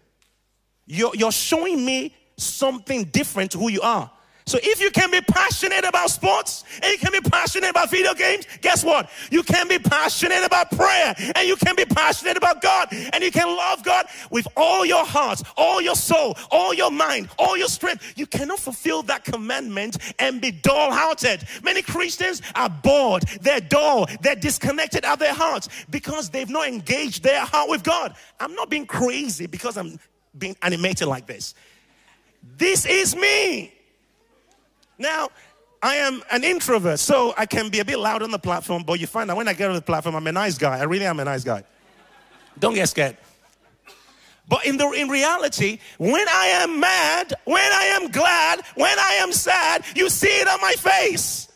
You're, 0.87 1.13
you're 1.15 1.33
showing 1.33 1.85
me 1.85 2.15
something 2.37 3.05
different 3.05 3.51
to 3.53 3.59
who 3.59 3.71
you 3.71 3.81
are. 3.81 4.11
So 4.47 4.59
if 4.63 4.79
you 4.79 4.91
can 4.91 5.11
be 5.11 5.23
passionate 5.23 5.85
about 5.85 6.11
sports 6.11 6.65
and 6.83 6.93
you 6.93 6.99
can 6.99 7.13
be 7.13 7.21
passionate 7.21 7.71
about 7.71 7.91
video 7.91 8.13
games, 8.13 8.47
guess 8.61 8.85
what? 8.85 9.09
You 9.31 9.43
can 9.43 9.69
be 9.69 9.79
passionate 9.79 10.45
about 10.45 10.71
prayer 10.71 11.15
and 11.35 11.49
you 11.49 11.57
can 11.57 11.75
be 11.75 11.87
passionate 11.87 12.37
about 12.37 12.61
God 12.61 12.89
and 12.93 13.25
you 13.25 13.31
can 13.31 13.49
love 13.49 13.83
God 13.83 14.07
with 14.31 14.47
all 14.55 14.85
your 14.85 15.05
heart, 15.05 15.41
all 15.57 15.81
your 15.81 15.95
soul, 15.95 16.37
all 16.51 16.75
your 16.75 16.91
mind, 16.91 17.31
all 17.39 17.57
your 17.57 17.69
strength. 17.69 18.13
You 18.17 18.27
cannot 18.27 18.59
fulfill 18.59 19.03
that 19.05 19.25
commandment 19.25 19.97
and 20.19 20.43
be 20.43 20.51
dull-hearted. 20.51 21.45
Many 21.63 21.81
Christians 21.81 22.43
are 22.55 22.69
bored, 22.69 23.23
they're 23.41 23.61
dull, 23.61 24.07
they're 24.21 24.37
disconnected 24.37 25.07
at 25.07 25.19
their 25.19 25.35
hearts 25.35 25.69
because 25.89 26.29
they've 26.29 26.51
not 26.51 26.69
engaged 26.69 27.23
their 27.23 27.41
heart 27.41 27.71
with 27.71 27.83
God. 27.83 28.15
I'm 28.39 28.55
not 28.55 28.69
being 28.69 28.87
crazy 28.87 29.47
because 29.47 29.79
I'm 29.79 29.99
being 30.37 30.57
animated 30.61 31.09
like 31.09 31.27
this. 31.27 31.55
This 32.57 32.85
is 32.85 33.17
me. 33.17 33.74
Now, 34.99 35.29
I 35.83 35.97
am 35.97 36.23
an 36.31 36.45
introvert, 36.45 36.99
so 36.99 37.35
I 37.37 37.47
can 37.47 37.69
be 37.69 37.81
a 37.81 37.85
bit 37.85 37.99
loud 37.99 38.23
on 38.23 38.31
the 38.31 38.39
platform, 38.39 38.85
but 38.85 39.01
you 39.01 39.07
find 39.07 39.29
that 39.29 39.37
when 39.37 39.49
I 39.49 39.53
get 39.53 39.69
on 39.69 39.75
the 39.75 39.83
platform, 39.83 40.15
I'm 40.15 40.27
a 40.27 40.33
nice 40.33 40.57
guy. 40.57 40.79
I 40.79 40.85
really 40.85 41.05
am 41.05 41.21
a 41.21 41.25
nice 41.25 41.45
guy. 41.45 41.63
Don't 42.59 42.75
get 42.75 42.89
scared. 42.89 43.17
But 44.49 44.67
in 44.67 44.77
the 44.77 44.91
in 44.93 45.09
reality, 45.09 45.79
when 45.99 46.27
I 46.29 46.47
am 46.63 46.79
mad, 46.79 47.35
when 47.45 47.73
I 47.73 47.99
am 48.01 48.11
glad, 48.11 48.61
when 48.75 48.99
I 48.99 49.15
am 49.21 49.33
sad, 49.33 49.85
you 49.95 50.11
see 50.11 50.29
it 50.29 50.49
on 50.49 50.61
my 50.61 50.73
face. 50.73 51.49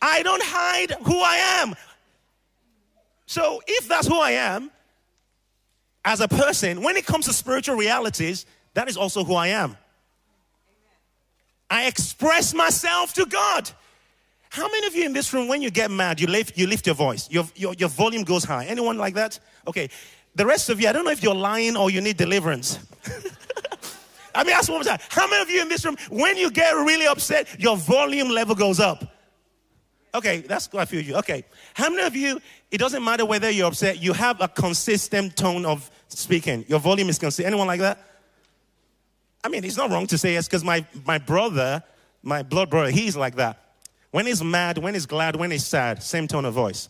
I 0.00 0.22
don't 0.22 0.42
hide 0.42 0.92
who 1.04 1.18
I 1.20 1.36
am. 1.60 1.74
So 3.26 3.60
if 3.66 3.88
that's 3.88 4.06
who 4.06 4.18
I 4.18 4.32
am 4.32 4.70
as 6.04 6.20
a 6.20 6.28
person, 6.28 6.82
when 6.82 6.96
it 6.96 7.04
comes 7.04 7.26
to 7.26 7.32
spiritual 7.32 7.76
realities, 7.76 8.46
that 8.74 8.88
is 8.88 8.96
also 8.96 9.24
who 9.24 9.34
I 9.34 9.48
am. 9.48 9.76
I 11.70 11.86
express 11.86 12.54
myself 12.54 13.12
to 13.14 13.26
God. 13.26 13.70
How 14.50 14.68
many 14.68 14.86
of 14.86 14.94
you 14.94 15.04
in 15.04 15.12
this 15.12 15.32
room, 15.32 15.48
when 15.48 15.60
you 15.60 15.70
get 15.70 15.90
mad, 15.90 16.20
you 16.20 16.26
lift, 16.26 16.56
you 16.56 16.66
lift 16.66 16.86
your 16.86 16.94
voice, 16.94 17.28
your, 17.30 17.44
your, 17.56 17.74
your 17.74 17.88
volume 17.88 18.24
goes 18.24 18.44
high? 18.44 18.64
Anyone 18.66 18.96
like 18.96 19.14
that? 19.14 19.38
Okay. 19.66 19.90
The 20.34 20.46
rest 20.46 20.68
of 20.70 20.80
you, 20.80 20.88
I 20.88 20.92
don't 20.92 21.04
know 21.04 21.10
if 21.10 21.22
you're 21.22 21.34
lying 21.34 21.76
or 21.76 21.90
you 21.90 22.00
need 22.00 22.16
deliverance. 22.16 22.78
I 24.34 24.44
mean, 24.44 24.54
ask 24.54 24.68
one 24.68 24.78
more 24.78 24.84
time. 24.84 24.98
How 25.08 25.26
many 25.28 25.42
of 25.42 25.50
you 25.50 25.62
in 25.62 25.68
this 25.68 25.84
room, 25.84 25.96
when 26.10 26.36
you 26.36 26.50
get 26.50 26.72
really 26.72 27.06
upset, 27.06 27.58
your 27.58 27.76
volume 27.76 28.28
level 28.28 28.54
goes 28.54 28.78
up? 28.78 29.16
Okay, 30.14 30.38
that's 30.40 30.66
quite 30.66 30.84
a 30.84 30.86
few 30.86 31.00
of 31.00 31.08
you. 31.08 31.16
Okay. 31.16 31.44
How 31.74 31.90
many 31.90 32.02
of 32.02 32.14
you, 32.14 32.40
it 32.70 32.78
doesn't 32.78 33.02
matter 33.02 33.26
whether 33.26 33.50
you're 33.50 33.68
upset, 33.68 34.00
you 34.00 34.12
have 34.12 34.40
a 34.40 34.48
consistent 34.48 35.36
tone 35.36 35.66
of 35.66 35.90
speaking. 36.08 36.64
Your 36.68 36.80
volume 36.80 37.08
is 37.08 37.18
consistent. 37.18 37.46
Anyone 37.46 37.66
like 37.66 37.80
that? 37.80 38.15
I 39.46 39.48
mean, 39.48 39.64
it's 39.64 39.76
not 39.76 39.90
wrong 39.92 40.08
to 40.08 40.18
say 40.18 40.32
yes 40.32 40.48
because 40.48 40.64
my, 40.64 40.84
my 41.04 41.18
brother, 41.18 41.80
my 42.24 42.42
blood 42.42 42.68
brother, 42.68 42.90
he's 42.90 43.16
like 43.16 43.36
that. 43.36 43.74
When 44.10 44.26
he's 44.26 44.42
mad, 44.42 44.76
when 44.76 44.94
he's 44.94 45.06
glad, 45.06 45.36
when 45.36 45.52
he's 45.52 45.64
sad, 45.64 46.02
same 46.02 46.26
tone 46.26 46.44
of 46.44 46.52
voice. 46.52 46.88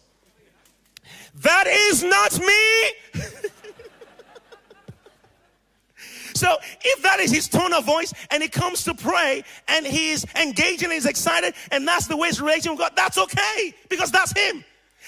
That 1.35 1.66
is 1.66 2.03
not 2.03 2.40
me. 2.40 3.21
so 6.35 6.57
if 6.83 7.03
that 7.03 7.21
is 7.21 7.31
his 7.31 7.47
tone 7.47 7.75
of 7.75 7.85
voice 7.85 8.14
and 8.31 8.42
he 8.42 8.49
comes 8.49 8.85
to 8.85 8.95
pray 8.95 9.45
and 9.69 9.87
he's 9.87 10.25
engaging 10.35 10.87
and 10.87 10.95
he's 10.95 11.05
excited 11.05 11.53
and 11.71 11.87
that's 11.87 12.07
the 12.07 12.16
way 12.16 12.29
he's 12.29 12.40
relating 12.40 12.73
with 12.73 12.79
God, 12.79 12.92
that's 12.97 13.19
okay 13.19 13.75
because 13.90 14.11
that's 14.11 14.33
him. 14.33 14.64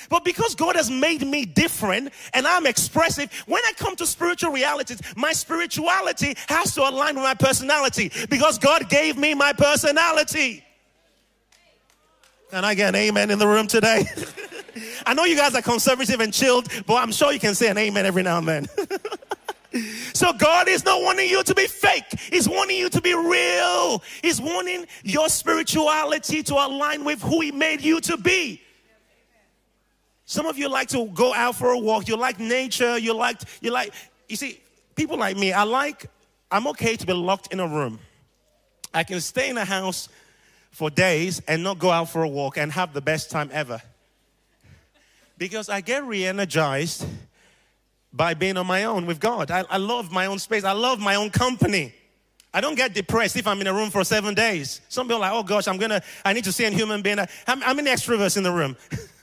But 0.08 0.24
because 0.24 0.54
God 0.54 0.76
has 0.76 0.90
made 0.90 1.26
me 1.26 1.44
different 1.44 2.12
and 2.32 2.46
I'm 2.46 2.66
expressive, 2.66 3.32
when 3.46 3.62
I 3.66 3.72
come 3.76 3.96
to 3.96 4.06
spiritual 4.06 4.52
realities, 4.52 5.00
my 5.16 5.32
spirituality 5.32 6.34
has 6.48 6.74
to 6.74 6.82
align 6.82 7.14
with 7.14 7.24
my 7.24 7.34
personality 7.34 8.10
because 8.30 8.58
God 8.58 8.88
gave 8.88 9.16
me 9.16 9.34
my 9.34 9.52
personality. 9.52 10.64
Can 12.50 12.64
I 12.64 12.74
get 12.74 12.90
an 12.90 12.94
amen 12.94 13.30
in 13.30 13.38
the 13.38 13.46
room 13.46 13.66
today? 13.66 14.04
I 15.06 15.14
know 15.14 15.24
you 15.24 15.36
guys 15.36 15.54
are 15.54 15.62
conservative 15.62 16.20
and 16.20 16.32
chilled, 16.32 16.68
but 16.86 16.96
I'm 16.96 17.12
sure 17.12 17.32
you 17.32 17.40
can 17.40 17.54
say 17.54 17.68
an 17.68 17.78
amen 17.78 18.06
every 18.06 18.22
now 18.22 18.38
and 18.38 18.48
then. 18.48 18.68
so 20.14 20.32
God 20.32 20.68
is 20.68 20.84
not 20.84 21.02
wanting 21.02 21.28
you 21.28 21.42
to 21.42 21.54
be 21.54 21.66
fake. 21.66 22.06
He's 22.30 22.48
wanting 22.48 22.78
you 22.78 22.88
to 22.88 23.00
be 23.00 23.14
real. 23.14 24.02
He's 24.22 24.40
wanting 24.40 24.86
your 25.04 25.28
spirituality 25.28 26.42
to 26.44 26.54
align 26.54 27.04
with 27.04 27.20
who 27.22 27.40
He 27.40 27.52
made 27.52 27.82
you 27.82 28.00
to 28.02 28.16
be. 28.16 28.62
Some 30.28 30.44
of 30.44 30.58
you 30.58 30.68
like 30.68 30.88
to 30.90 31.06
go 31.06 31.32
out 31.32 31.54
for 31.54 31.70
a 31.70 31.78
walk. 31.78 32.06
You 32.06 32.14
like 32.18 32.38
nature. 32.38 32.98
You 32.98 33.14
like, 33.14 33.40
you 33.62 33.70
like, 33.70 33.94
you 34.28 34.36
see, 34.36 34.60
people 34.94 35.16
like 35.16 35.38
me, 35.38 35.54
I 35.54 35.62
like, 35.62 36.04
I'm 36.50 36.66
okay 36.66 36.96
to 36.96 37.06
be 37.06 37.14
locked 37.14 37.50
in 37.50 37.60
a 37.60 37.66
room. 37.66 37.98
I 38.92 39.04
can 39.04 39.22
stay 39.22 39.48
in 39.48 39.56
a 39.56 39.64
house 39.64 40.10
for 40.70 40.90
days 40.90 41.40
and 41.48 41.62
not 41.62 41.78
go 41.78 41.90
out 41.90 42.10
for 42.10 42.24
a 42.24 42.28
walk 42.28 42.58
and 42.58 42.70
have 42.72 42.92
the 42.92 43.00
best 43.00 43.30
time 43.30 43.48
ever. 43.54 43.80
Because 45.38 45.70
I 45.70 45.80
get 45.80 46.04
re 46.04 46.26
energized 46.26 47.06
by 48.12 48.34
being 48.34 48.58
on 48.58 48.66
my 48.66 48.84
own 48.84 49.06
with 49.06 49.20
God. 49.20 49.50
I, 49.50 49.64
I, 49.70 49.78
love 49.78 50.12
my 50.12 50.26
own 50.26 50.38
space, 50.38 50.62
I 50.62 50.72
love 50.72 51.00
my 51.00 51.14
own 51.14 51.30
company. 51.30 51.94
I 52.52 52.60
don't 52.60 52.74
get 52.74 52.92
depressed 52.92 53.36
if 53.38 53.46
I'm 53.46 53.62
in 53.62 53.66
a 53.66 53.72
room 53.72 53.88
for 53.88 54.04
seven 54.04 54.34
days. 54.34 54.82
Some 54.90 55.06
people 55.06 55.16
are 55.16 55.20
like, 55.20 55.32
oh 55.32 55.42
gosh, 55.42 55.66
I'm 55.68 55.78
gonna, 55.78 56.02
I 56.22 56.34
need 56.34 56.44
to 56.44 56.52
see 56.52 56.66
a 56.66 56.70
human 56.70 57.00
being. 57.00 57.16
How 57.46 57.72
many 57.72 57.90
extroverts 57.90 58.36
in 58.36 58.42
the 58.42 58.52
room? 58.52 58.76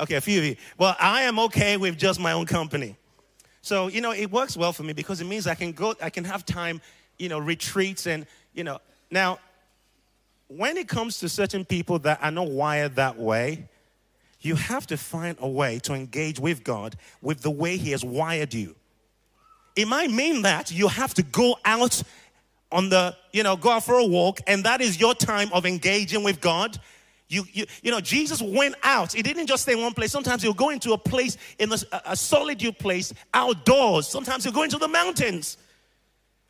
Okay, 0.00 0.14
a 0.14 0.20
few 0.20 0.38
of 0.38 0.44
you. 0.46 0.56
Well, 0.78 0.96
I 0.98 1.22
am 1.22 1.38
okay 1.40 1.76
with 1.76 1.98
just 1.98 2.18
my 2.18 2.32
own 2.32 2.46
company. 2.46 2.96
So, 3.60 3.88
you 3.88 4.00
know, 4.00 4.12
it 4.12 4.32
works 4.32 4.56
well 4.56 4.72
for 4.72 4.82
me 4.82 4.94
because 4.94 5.20
it 5.20 5.26
means 5.26 5.46
I 5.46 5.54
can 5.54 5.72
go, 5.72 5.94
I 6.00 6.08
can 6.08 6.24
have 6.24 6.46
time, 6.46 6.80
you 7.18 7.28
know, 7.28 7.38
retreats 7.38 8.06
and, 8.06 8.26
you 8.54 8.64
know. 8.64 8.78
Now, 9.10 9.38
when 10.48 10.78
it 10.78 10.88
comes 10.88 11.18
to 11.18 11.28
certain 11.28 11.66
people 11.66 11.98
that 12.00 12.18
are 12.22 12.30
not 12.30 12.48
wired 12.48 12.96
that 12.96 13.18
way, 13.18 13.68
you 14.40 14.54
have 14.54 14.86
to 14.86 14.96
find 14.96 15.36
a 15.38 15.48
way 15.48 15.78
to 15.80 15.92
engage 15.92 16.40
with 16.40 16.64
God 16.64 16.96
with 17.20 17.42
the 17.42 17.50
way 17.50 17.76
He 17.76 17.90
has 17.90 18.02
wired 18.02 18.54
you. 18.54 18.74
It 19.76 19.86
might 19.86 20.10
mean 20.10 20.42
that 20.42 20.70
you 20.70 20.88
have 20.88 21.12
to 21.14 21.22
go 21.22 21.58
out 21.66 22.02
on 22.72 22.88
the, 22.88 23.14
you 23.32 23.42
know, 23.42 23.56
go 23.56 23.70
out 23.70 23.84
for 23.84 23.96
a 23.96 24.06
walk, 24.06 24.40
and 24.46 24.64
that 24.64 24.80
is 24.80 24.98
your 24.98 25.14
time 25.14 25.52
of 25.52 25.66
engaging 25.66 26.22
with 26.22 26.40
God 26.40 26.78
You, 27.30 27.44
you, 27.52 27.64
you 27.80 27.92
know, 27.92 28.00
Jesus 28.00 28.42
went 28.42 28.74
out. 28.82 29.12
He 29.12 29.22
didn't 29.22 29.46
just 29.46 29.62
stay 29.62 29.74
in 29.74 29.80
one 29.80 29.94
place. 29.94 30.10
Sometimes 30.10 30.42
he'll 30.42 30.52
go 30.52 30.70
into 30.70 30.92
a 30.92 30.98
place, 30.98 31.36
in 31.60 31.72
a, 31.72 31.76
a 32.04 32.16
solitude 32.16 32.76
place, 32.76 33.14
outdoors. 33.32 34.08
Sometimes 34.08 34.42
he'll 34.42 34.52
go 34.52 34.64
into 34.64 34.78
the 34.78 34.88
mountains. 34.88 35.56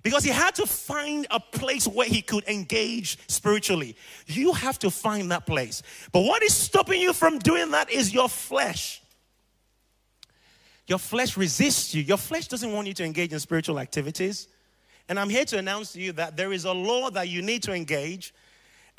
Because 0.02 0.24
he 0.24 0.30
had 0.30 0.54
to 0.54 0.64
find 0.64 1.26
a 1.30 1.38
place 1.38 1.86
where 1.86 2.06
he 2.06 2.22
could 2.22 2.48
engage 2.48 3.18
spiritually. 3.28 3.94
You 4.26 4.54
have 4.54 4.78
to 4.78 4.90
find 4.90 5.30
that 5.30 5.44
place. 5.44 5.82
But 6.12 6.22
what 6.22 6.42
is 6.42 6.54
stopping 6.54 7.02
you 7.02 7.12
from 7.12 7.38
doing 7.38 7.70
that 7.72 7.90
is 7.90 8.14
your 8.14 8.30
flesh. 8.30 9.02
Your 10.86 10.98
flesh 10.98 11.36
resists 11.36 11.94
you. 11.94 12.02
Your 12.02 12.16
flesh 12.16 12.48
doesn't 12.48 12.72
want 12.72 12.86
you 12.86 12.94
to 12.94 13.04
engage 13.04 13.34
in 13.34 13.38
spiritual 13.38 13.78
activities. 13.78 14.48
And 15.10 15.20
I'm 15.20 15.28
here 15.28 15.44
to 15.44 15.58
announce 15.58 15.92
to 15.92 16.00
you 16.00 16.12
that 16.12 16.38
there 16.38 16.54
is 16.54 16.64
a 16.64 16.72
law 16.72 17.10
that 17.10 17.28
you 17.28 17.42
need 17.42 17.62
to 17.64 17.74
engage, 17.74 18.32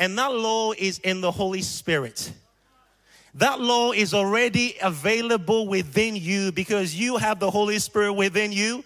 and 0.01 0.17
that 0.17 0.33
law 0.33 0.73
is 0.75 0.97
in 0.97 1.21
the 1.21 1.29
Holy 1.29 1.61
Spirit. 1.61 2.33
That 3.35 3.61
law 3.61 3.91
is 3.91 4.15
already 4.15 4.75
available 4.81 5.67
within 5.67 6.15
you 6.15 6.51
because 6.51 6.95
you 6.95 7.17
have 7.17 7.39
the 7.39 7.51
Holy 7.51 7.77
Spirit 7.77 8.13
within 8.13 8.51
you. 8.51 8.83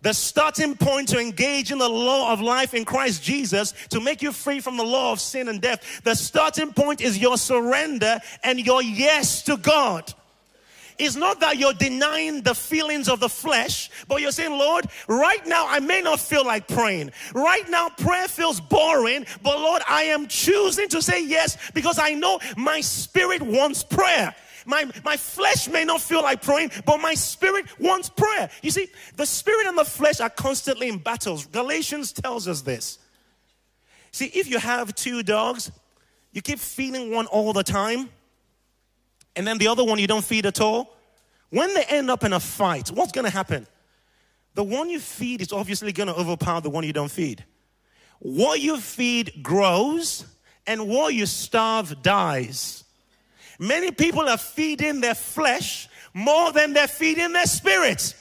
The 0.00 0.14
starting 0.14 0.74
point 0.74 1.10
to 1.10 1.20
engage 1.20 1.70
in 1.70 1.76
the 1.76 1.88
law 1.88 2.32
of 2.32 2.40
life 2.40 2.72
in 2.72 2.86
Christ 2.86 3.22
Jesus 3.22 3.74
to 3.90 4.00
make 4.00 4.22
you 4.22 4.32
free 4.32 4.60
from 4.60 4.78
the 4.78 4.84
law 4.84 5.12
of 5.12 5.20
sin 5.20 5.48
and 5.48 5.60
death. 5.60 6.00
The 6.02 6.14
starting 6.14 6.72
point 6.72 7.02
is 7.02 7.18
your 7.18 7.36
surrender 7.36 8.18
and 8.42 8.58
your 8.58 8.82
yes 8.82 9.42
to 9.42 9.58
God. 9.58 10.14
It's 10.98 11.14
not 11.14 11.40
that 11.40 11.58
you're 11.58 11.74
denying 11.74 12.42
the 12.42 12.54
feelings 12.54 13.08
of 13.08 13.20
the 13.20 13.28
flesh, 13.28 13.90
but 14.08 14.20
you're 14.20 14.32
saying, 14.32 14.50
Lord, 14.50 14.86
right 15.06 15.46
now 15.46 15.66
I 15.68 15.78
may 15.78 16.00
not 16.00 16.18
feel 16.18 16.44
like 16.44 16.66
praying. 16.66 17.12
Right 17.34 17.68
now 17.70 17.88
prayer 17.88 18.26
feels 18.26 18.60
boring, 18.60 19.24
but 19.42 19.58
Lord, 19.58 19.82
I 19.88 20.04
am 20.04 20.26
choosing 20.26 20.88
to 20.88 21.00
say 21.00 21.24
yes 21.24 21.56
because 21.72 21.98
I 21.98 22.14
know 22.14 22.40
my 22.56 22.80
spirit 22.80 23.42
wants 23.42 23.84
prayer. 23.84 24.34
My, 24.66 24.84
my 25.04 25.16
flesh 25.16 25.68
may 25.68 25.84
not 25.84 26.00
feel 26.00 26.22
like 26.22 26.42
praying, 26.42 26.72
but 26.84 26.98
my 26.98 27.14
spirit 27.14 27.64
wants 27.80 28.10
prayer. 28.10 28.50
You 28.62 28.70
see, 28.70 28.88
the 29.16 29.24
spirit 29.24 29.66
and 29.66 29.78
the 29.78 29.84
flesh 29.84 30.20
are 30.20 30.28
constantly 30.28 30.88
in 30.88 30.98
battles. 30.98 31.46
Galatians 31.46 32.12
tells 32.12 32.46
us 32.46 32.62
this. 32.62 32.98
See, 34.10 34.26
if 34.26 34.48
you 34.48 34.58
have 34.58 34.94
two 34.94 35.22
dogs, 35.22 35.70
you 36.32 36.42
keep 36.42 36.58
feeding 36.58 37.12
one 37.12 37.26
all 37.26 37.52
the 37.52 37.62
time, 37.62 38.10
and 39.38 39.46
then 39.46 39.56
the 39.56 39.68
other 39.68 39.84
one 39.84 39.98
you 39.98 40.06
don't 40.06 40.24
feed 40.24 40.44
at 40.44 40.60
all. 40.60 40.94
When 41.48 41.72
they 41.72 41.84
end 41.84 42.10
up 42.10 42.24
in 42.24 42.34
a 42.34 42.40
fight, 42.40 42.88
what's 42.88 43.12
going 43.12 43.24
to 43.24 43.30
happen? 43.30 43.66
The 44.54 44.64
one 44.64 44.90
you 44.90 45.00
feed 45.00 45.40
is 45.40 45.52
obviously 45.52 45.92
going 45.92 46.08
to 46.08 46.14
overpower 46.14 46.60
the 46.60 46.68
one 46.68 46.84
you 46.84 46.92
don't 46.92 47.10
feed. 47.10 47.44
What 48.18 48.60
you 48.60 48.78
feed 48.78 49.40
grows, 49.42 50.26
and 50.68 50.86
what 50.86 51.14
you 51.14 51.24
starve 51.26 52.02
dies. 52.02 52.84
Many 53.58 53.90
people 53.90 54.28
are 54.28 54.36
feeding 54.36 55.00
their 55.00 55.14
flesh 55.14 55.88
more 56.12 56.52
than 56.52 56.74
they're 56.74 56.86
feeding 56.86 57.32
their 57.32 57.46
spirit. 57.46 58.14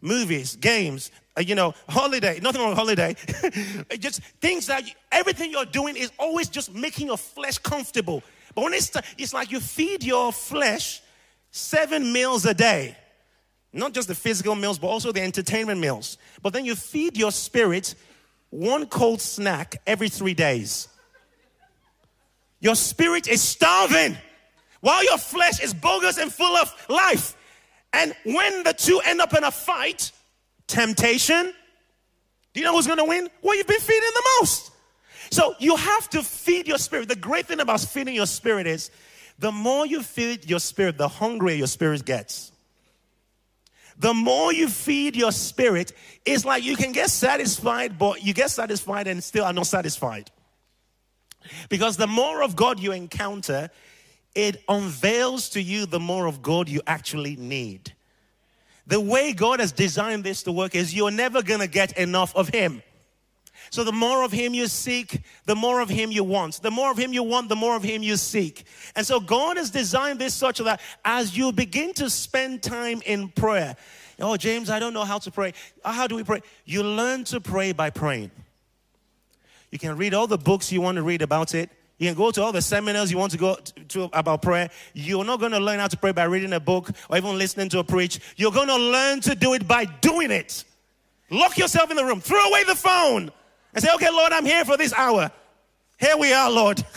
Movies, 0.00 0.56
games, 0.56 1.10
uh, 1.36 1.42
you 1.42 1.54
know, 1.54 1.74
holiday, 1.88 2.40
nothing 2.40 2.60
wrong 2.60 2.70
with 2.70 2.78
holiday. 2.78 3.14
just 3.98 4.22
things 4.40 4.66
that 4.66 4.86
you, 4.86 4.94
everything 5.12 5.50
you're 5.50 5.66
doing 5.66 5.96
is 5.96 6.10
always 6.18 6.48
just 6.48 6.74
making 6.74 7.08
your 7.08 7.18
flesh 7.18 7.58
comfortable. 7.58 8.22
It's, 8.66 8.90
it's 9.16 9.32
like 9.32 9.50
you 9.50 9.60
feed 9.60 10.04
your 10.04 10.32
flesh 10.32 11.02
seven 11.50 12.12
meals 12.12 12.44
a 12.46 12.54
day. 12.54 12.96
Not 13.72 13.92
just 13.92 14.08
the 14.08 14.14
physical 14.14 14.54
meals, 14.54 14.78
but 14.78 14.88
also 14.88 15.12
the 15.12 15.20
entertainment 15.20 15.80
meals. 15.80 16.18
But 16.42 16.52
then 16.52 16.64
you 16.64 16.74
feed 16.74 17.16
your 17.16 17.32
spirit 17.32 17.94
one 18.50 18.86
cold 18.86 19.20
snack 19.20 19.80
every 19.86 20.08
three 20.08 20.34
days. 20.34 20.88
Your 22.60 22.74
spirit 22.74 23.28
is 23.28 23.42
starving 23.42 24.16
while 24.80 25.04
your 25.04 25.18
flesh 25.18 25.60
is 25.60 25.74
bogus 25.74 26.18
and 26.18 26.32
full 26.32 26.56
of 26.56 26.74
life. 26.88 27.36
And 27.92 28.14
when 28.24 28.64
the 28.64 28.72
two 28.72 29.00
end 29.04 29.20
up 29.20 29.34
in 29.34 29.44
a 29.44 29.50
fight, 29.50 30.12
temptation, 30.66 31.52
do 32.52 32.60
you 32.60 32.64
know 32.64 32.74
who's 32.74 32.86
going 32.86 32.98
to 32.98 33.04
win? 33.04 33.28
Well, 33.42 33.56
you've 33.56 33.66
been 33.66 33.80
feeding 33.80 34.10
the 34.14 34.28
most. 34.40 34.70
So 35.30 35.54
you 35.58 35.76
have 35.76 36.08
to 36.10 36.22
feed 36.22 36.66
your 36.66 36.78
spirit. 36.78 37.08
The 37.08 37.16
great 37.16 37.46
thing 37.46 37.60
about 37.60 37.80
feeding 37.80 38.14
your 38.14 38.26
spirit 38.26 38.66
is 38.66 38.90
the 39.38 39.52
more 39.52 39.86
you 39.86 40.02
feed 40.02 40.48
your 40.48 40.58
spirit, 40.58 40.98
the 40.98 41.08
hungrier 41.08 41.56
your 41.56 41.66
spirit 41.66 42.04
gets. 42.04 42.52
The 43.98 44.14
more 44.14 44.52
you 44.52 44.68
feed 44.68 45.16
your 45.16 45.32
spirit, 45.32 45.92
it's 46.24 46.44
like 46.44 46.64
you 46.64 46.76
can 46.76 46.92
get 46.92 47.10
satisfied, 47.10 47.98
but 47.98 48.22
you 48.22 48.32
get 48.32 48.50
satisfied 48.50 49.08
and 49.08 49.22
still 49.22 49.44
are 49.44 49.52
not 49.52 49.66
satisfied. 49.66 50.30
Because 51.68 51.96
the 51.96 52.06
more 52.06 52.42
of 52.42 52.54
God 52.54 52.78
you 52.78 52.92
encounter, 52.92 53.70
it 54.34 54.62
unveils 54.68 55.50
to 55.50 55.62
you 55.62 55.86
the 55.86 55.98
more 55.98 56.26
of 56.26 56.42
God 56.42 56.68
you 56.68 56.80
actually 56.86 57.36
need. 57.36 57.92
The 58.86 59.00
way 59.00 59.32
God 59.32 59.60
has 59.60 59.72
designed 59.72 60.24
this 60.24 60.44
to 60.44 60.52
work 60.52 60.74
is 60.74 60.94
you're 60.94 61.10
never 61.10 61.42
going 61.42 61.60
to 61.60 61.66
get 61.66 61.98
enough 61.98 62.34
of 62.36 62.48
Him. 62.48 62.82
So 63.70 63.84
the 63.84 63.92
more 63.92 64.24
of 64.24 64.32
Him 64.32 64.54
you 64.54 64.66
seek, 64.66 65.22
the 65.44 65.56
more 65.56 65.80
of 65.80 65.88
Him 65.88 66.10
you 66.10 66.24
want. 66.24 66.62
The 66.62 66.70
more 66.70 66.90
of 66.90 66.98
Him 66.98 67.12
you 67.12 67.22
want, 67.22 67.48
the 67.48 67.56
more 67.56 67.76
of 67.76 67.82
Him 67.82 68.02
you 68.02 68.16
seek. 68.16 68.64
And 68.96 69.06
so 69.06 69.20
God 69.20 69.56
has 69.56 69.70
designed 69.70 70.18
this 70.18 70.34
such 70.34 70.58
that 70.58 70.80
as 71.04 71.36
you 71.36 71.52
begin 71.52 71.92
to 71.94 72.10
spend 72.10 72.62
time 72.62 73.02
in 73.04 73.28
prayer, 73.28 73.76
oh, 74.20 74.36
James, 74.36 74.70
I 74.70 74.78
don't 74.78 74.94
know 74.94 75.04
how 75.04 75.18
to 75.18 75.30
pray. 75.30 75.52
Uh, 75.84 75.92
how 75.92 76.06
do 76.06 76.16
we 76.16 76.24
pray? 76.24 76.40
You 76.64 76.82
learn 76.82 77.24
to 77.24 77.40
pray 77.40 77.72
by 77.72 77.90
praying. 77.90 78.30
You 79.70 79.78
can 79.78 79.96
read 79.96 80.14
all 80.14 80.26
the 80.26 80.38
books 80.38 80.72
you 80.72 80.80
want 80.80 80.96
to 80.96 81.02
read 81.02 81.22
about 81.22 81.54
it. 81.54 81.70
You 81.98 82.06
can 82.06 82.16
go 82.16 82.30
to 82.30 82.42
all 82.42 82.52
the 82.52 82.62
seminars 82.62 83.10
you 83.10 83.18
want 83.18 83.32
to 83.32 83.38
go 83.38 83.56
to, 83.88 84.04
about 84.12 84.40
prayer. 84.40 84.70
You're 84.94 85.24
not 85.24 85.40
going 85.40 85.52
to 85.52 85.58
learn 85.58 85.80
how 85.80 85.88
to 85.88 85.96
pray 85.96 86.12
by 86.12 86.24
reading 86.24 86.52
a 86.52 86.60
book 86.60 86.90
or 87.10 87.16
even 87.16 87.36
listening 87.36 87.68
to 87.70 87.80
a 87.80 87.84
preach. 87.84 88.20
You're 88.36 88.52
going 88.52 88.68
to 88.68 88.76
learn 88.76 89.20
to 89.22 89.34
do 89.34 89.54
it 89.54 89.66
by 89.66 89.84
doing 89.84 90.30
it. 90.30 90.64
Lock 91.28 91.58
yourself 91.58 91.90
in 91.90 91.96
the 91.96 92.04
room. 92.04 92.20
Throw 92.20 92.48
away 92.48 92.64
the 92.64 92.76
phone 92.76 93.32
and 93.74 93.82
say, 93.82 93.92
okay, 93.94 94.10
Lord, 94.10 94.32
I'm 94.32 94.44
here 94.44 94.64
for 94.64 94.76
this 94.76 94.92
hour. 94.92 95.30
Here 95.98 96.16
we 96.16 96.32
are, 96.32 96.50
Lord. 96.50 96.82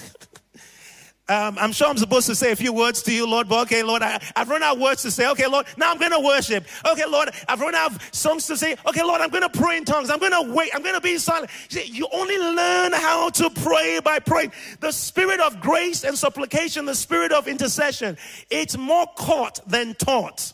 Um, 1.31 1.57
I'm 1.57 1.71
sure 1.71 1.87
I'm 1.87 1.97
supposed 1.97 2.27
to 2.27 2.35
say 2.35 2.51
a 2.51 2.57
few 2.57 2.73
words 2.73 3.01
to 3.03 3.13
you, 3.13 3.25
Lord, 3.25 3.47
but 3.47 3.61
okay, 3.61 3.83
Lord, 3.83 4.01
I, 4.01 4.19
have 4.35 4.49
run 4.49 4.61
out 4.63 4.75
of 4.75 4.81
words 4.81 5.01
to 5.03 5.11
say. 5.11 5.29
Okay, 5.29 5.47
Lord, 5.47 5.65
now 5.77 5.89
I'm 5.89 5.97
going 5.97 6.11
to 6.11 6.19
worship. 6.19 6.65
Okay, 6.85 7.05
Lord, 7.05 7.29
I've 7.47 7.61
run 7.61 7.73
out 7.73 7.91
of 7.91 8.09
songs 8.13 8.47
to 8.47 8.57
say. 8.57 8.75
Okay, 8.85 9.01
Lord, 9.01 9.21
I'm 9.21 9.29
going 9.29 9.49
to 9.49 9.49
pray 9.49 9.77
in 9.77 9.85
tongues. 9.85 10.09
I'm 10.09 10.19
going 10.19 10.33
to 10.33 10.53
wait. 10.53 10.71
I'm 10.75 10.81
going 10.81 10.95
to 10.95 10.99
be 10.99 11.17
silent. 11.17 11.49
You 11.71 12.09
only 12.11 12.37
learn 12.37 12.91
how 12.91 13.29
to 13.29 13.49
pray 13.49 14.01
by 14.03 14.19
praying. 14.19 14.51
The 14.81 14.91
spirit 14.91 15.39
of 15.39 15.61
grace 15.61 16.03
and 16.03 16.17
supplication, 16.17 16.83
the 16.83 16.95
spirit 16.95 17.31
of 17.31 17.47
intercession, 17.47 18.17
it's 18.49 18.77
more 18.77 19.07
caught 19.15 19.61
than 19.65 19.93
taught. 19.93 20.51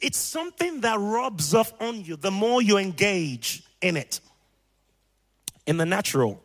It's 0.00 0.18
something 0.18 0.80
that 0.80 0.98
rubs 0.98 1.54
off 1.54 1.72
on 1.80 2.04
you 2.04 2.16
the 2.16 2.32
more 2.32 2.62
you 2.62 2.78
engage 2.78 3.62
in 3.80 3.96
it. 3.96 4.18
In 5.66 5.76
the 5.76 5.86
natural, 5.86 6.42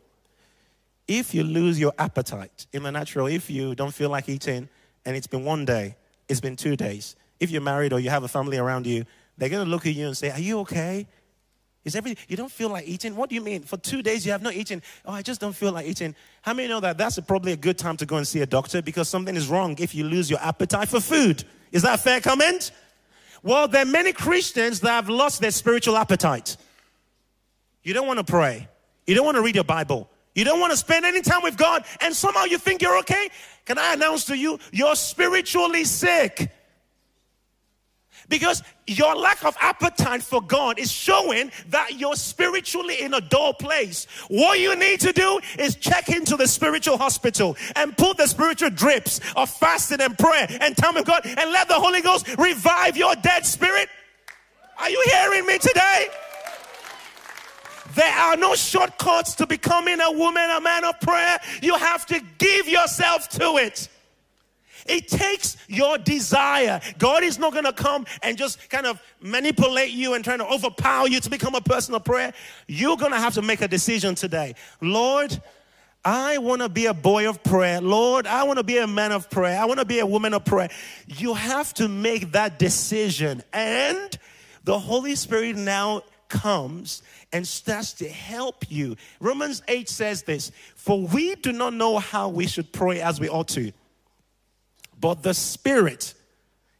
if 1.08 1.34
you 1.34 1.44
lose 1.44 1.78
your 1.78 1.92
appetite 1.98 2.66
in 2.72 2.82
the 2.82 2.92
natural, 2.92 3.26
if 3.26 3.50
you 3.50 3.74
don't 3.74 3.92
feel 3.92 4.10
like 4.10 4.28
eating 4.28 4.68
and 5.04 5.16
it's 5.16 5.26
been 5.26 5.44
one 5.44 5.64
day, 5.64 5.96
it's 6.28 6.40
been 6.40 6.56
two 6.56 6.76
days, 6.76 7.16
if 7.40 7.50
you're 7.50 7.62
married 7.62 7.92
or 7.92 8.00
you 8.00 8.10
have 8.10 8.24
a 8.24 8.28
family 8.28 8.58
around 8.58 8.86
you, 8.86 9.04
they're 9.36 9.48
going 9.48 9.64
to 9.64 9.70
look 9.70 9.86
at 9.86 9.94
you 9.94 10.06
and 10.06 10.16
say, 10.16 10.30
Are 10.30 10.40
you 10.40 10.60
okay? 10.60 11.06
Is 11.84 11.96
everything, 11.96 12.24
you 12.28 12.36
don't 12.36 12.50
feel 12.50 12.68
like 12.68 12.86
eating? 12.86 13.16
What 13.16 13.28
do 13.28 13.34
you 13.34 13.40
mean? 13.40 13.62
For 13.62 13.76
two 13.76 14.02
days 14.02 14.24
you 14.24 14.30
have 14.30 14.42
not 14.42 14.54
eaten. 14.54 14.82
Oh, 15.04 15.12
I 15.12 15.22
just 15.22 15.40
don't 15.40 15.54
feel 15.54 15.72
like 15.72 15.86
eating. 15.86 16.14
How 16.42 16.54
many 16.54 16.68
know 16.68 16.78
that 16.78 16.96
that's 16.96 17.18
probably 17.20 17.52
a 17.52 17.56
good 17.56 17.76
time 17.76 17.96
to 17.96 18.06
go 18.06 18.16
and 18.16 18.26
see 18.26 18.40
a 18.40 18.46
doctor 18.46 18.82
because 18.82 19.08
something 19.08 19.34
is 19.34 19.48
wrong 19.48 19.74
if 19.78 19.92
you 19.94 20.04
lose 20.04 20.30
your 20.30 20.38
appetite 20.40 20.88
for 20.88 21.00
food? 21.00 21.42
Is 21.72 21.82
that 21.82 21.98
a 21.98 22.02
fair 22.02 22.20
comment? 22.20 22.70
Well, 23.42 23.66
there 23.66 23.82
are 23.82 23.86
many 23.86 24.12
Christians 24.12 24.78
that 24.80 24.90
have 24.90 25.08
lost 25.08 25.40
their 25.40 25.50
spiritual 25.50 25.96
appetite. 25.96 26.56
You 27.82 27.94
don't 27.94 28.06
want 28.06 28.18
to 28.18 28.24
pray. 28.24 28.68
You 29.06 29.14
don't 29.14 29.24
want 29.24 29.36
to 29.36 29.42
read 29.42 29.54
your 29.54 29.64
Bible. 29.64 30.08
You 30.34 30.44
don't 30.44 30.60
want 30.60 30.70
to 30.70 30.76
spend 30.76 31.04
any 31.04 31.20
time 31.20 31.42
with 31.42 31.56
God 31.56 31.84
and 32.00 32.14
somehow 32.14 32.44
you 32.44 32.58
think 32.58 32.80
you're 32.80 32.98
okay? 32.98 33.28
Can 33.64 33.78
I 33.78 33.94
announce 33.94 34.24
to 34.26 34.36
you, 34.36 34.58
you're 34.72 34.96
spiritually 34.96 35.84
sick. 35.84 36.50
Because 38.28 38.62
your 38.86 39.14
lack 39.14 39.44
of 39.44 39.56
appetite 39.60 40.22
for 40.22 40.40
God 40.40 40.78
is 40.78 40.90
showing 40.90 41.52
that 41.68 41.98
you're 41.98 42.14
spiritually 42.14 43.02
in 43.02 43.12
a 43.12 43.20
dull 43.20 43.52
place. 43.52 44.06
What 44.28 44.58
you 44.58 44.74
need 44.76 45.00
to 45.00 45.12
do 45.12 45.40
is 45.58 45.76
check 45.76 46.08
into 46.08 46.36
the 46.36 46.46
spiritual 46.46 46.96
hospital 46.96 47.56
and 47.76 47.96
put 47.96 48.16
the 48.16 48.26
spiritual 48.26 48.70
drips 48.70 49.20
of 49.36 49.50
fasting 49.50 50.00
and 50.00 50.16
prayer 50.16 50.46
and 50.60 50.76
time 50.76 50.94
with 50.94 51.04
God 51.04 51.26
and 51.26 51.52
let 51.52 51.68
the 51.68 51.74
Holy 51.74 52.00
Ghost 52.00 52.26
revive 52.38 52.96
your 52.96 53.14
dead 53.16 53.44
spirit. 53.44 53.88
Are 54.78 54.88
you 54.88 55.02
hearing 55.06 55.44
me 55.44 55.58
today? 55.58 56.08
There 57.94 58.12
are 58.12 58.36
no 58.36 58.54
shortcuts 58.54 59.34
to 59.36 59.46
becoming 59.46 60.00
a 60.00 60.12
woman, 60.12 60.48
a 60.50 60.60
man 60.60 60.84
of 60.84 61.00
prayer. 61.00 61.38
You 61.60 61.76
have 61.76 62.06
to 62.06 62.20
give 62.38 62.68
yourself 62.68 63.28
to 63.30 63.56
it. 63.56 63.88
It 64.86 65.08
takes 65.08 65.56
your 65.68 65.98
desire. 65.98 66.80
God 66.98 67.22
is 67.22 67.38
not 67.38 67.52
going 67.52 67.64
to 67.64 67.72
come 67.72 68.06
and 68.22 68.36
just 68.36 68.68
kind 68.68 68.86
of 68.86 69.00
manipulate 69.20 69.90
you 69.90 70.14
and 70.14 70.24
trying 70.24 70.38
to 70.38 70.46
overpower 70.46 71.08
you 71.08 71.20
to 71.20 71.30
become 71.30 71.54
a 71.54 71.60
person 71.60 71.94
of 71.94 72.04
prayer. 72.04 72.32
You're 72.66 72.96
going 72.96 73.12
to 73.12 73.18
have 73.18 73.34
to 73.34 73.42
make 73.42 73.60
a 73.60 73.68
decision 73.68 74.14
today. 74.14 74.54
Lord, 74.80 75.40
I 76.04 76.38
want 76.38 76.62
to 76.62 76.68
be 76.68 76.86
a 76.86 76.94
boy 76.94 77.28
of 77.28 77.44
prayer. 77.44 77.80
Lord, 77.80 78.26
I 78.26 78.42
want 78.42 78.58
to 78.58 78.64
be 78.64 78.78
a 78.78 78.88
man 78.88 79.12
of 79.12 79.30
prayer. 79.30 79.60
I 79.60 79.66
want 79.66 79.78
to 79.78 79.86
be 79.86 80.00
a 80.00 80.06
woman 80.06 80.34
of 80.34 80.44
prayer. 80.44 80.68
You 81.06 81.34
have 81.34 81.72
to 81.74 81.88
make 81.88 82.32
that 82.32 82.58
decision. 82.58 83.42
And 83.52 84.18
the 84.64 84.78
Holy 84.78 85.14
Spirit 85.14 85.56
now 85.56 86.02
comes 86.28 87.02
and 87.32 87.46
starts 87.46 87.92
to 87.94 88.08
help 88.08 88.64
you. 88.70 88.96
Romans 89.20 89.62
8 89.68 89.88
says 89.88 90.22
this 90.22 90.52
For 90.74 91.00
we 91.00 91.34
do 91.36 91.52
not 91.52 91.74
know 91.74 91.98
how 91.98 92.28
we 92.28 92.46
should 92.46 92.72
pray 92.72 93.00
as 93.00 93.20
we 93.20 93.28
ought 93.28 93.48
to, 93.48 93.72
but 95.00 95.22
the 95.22 95.34
Spirit 95.34 96.14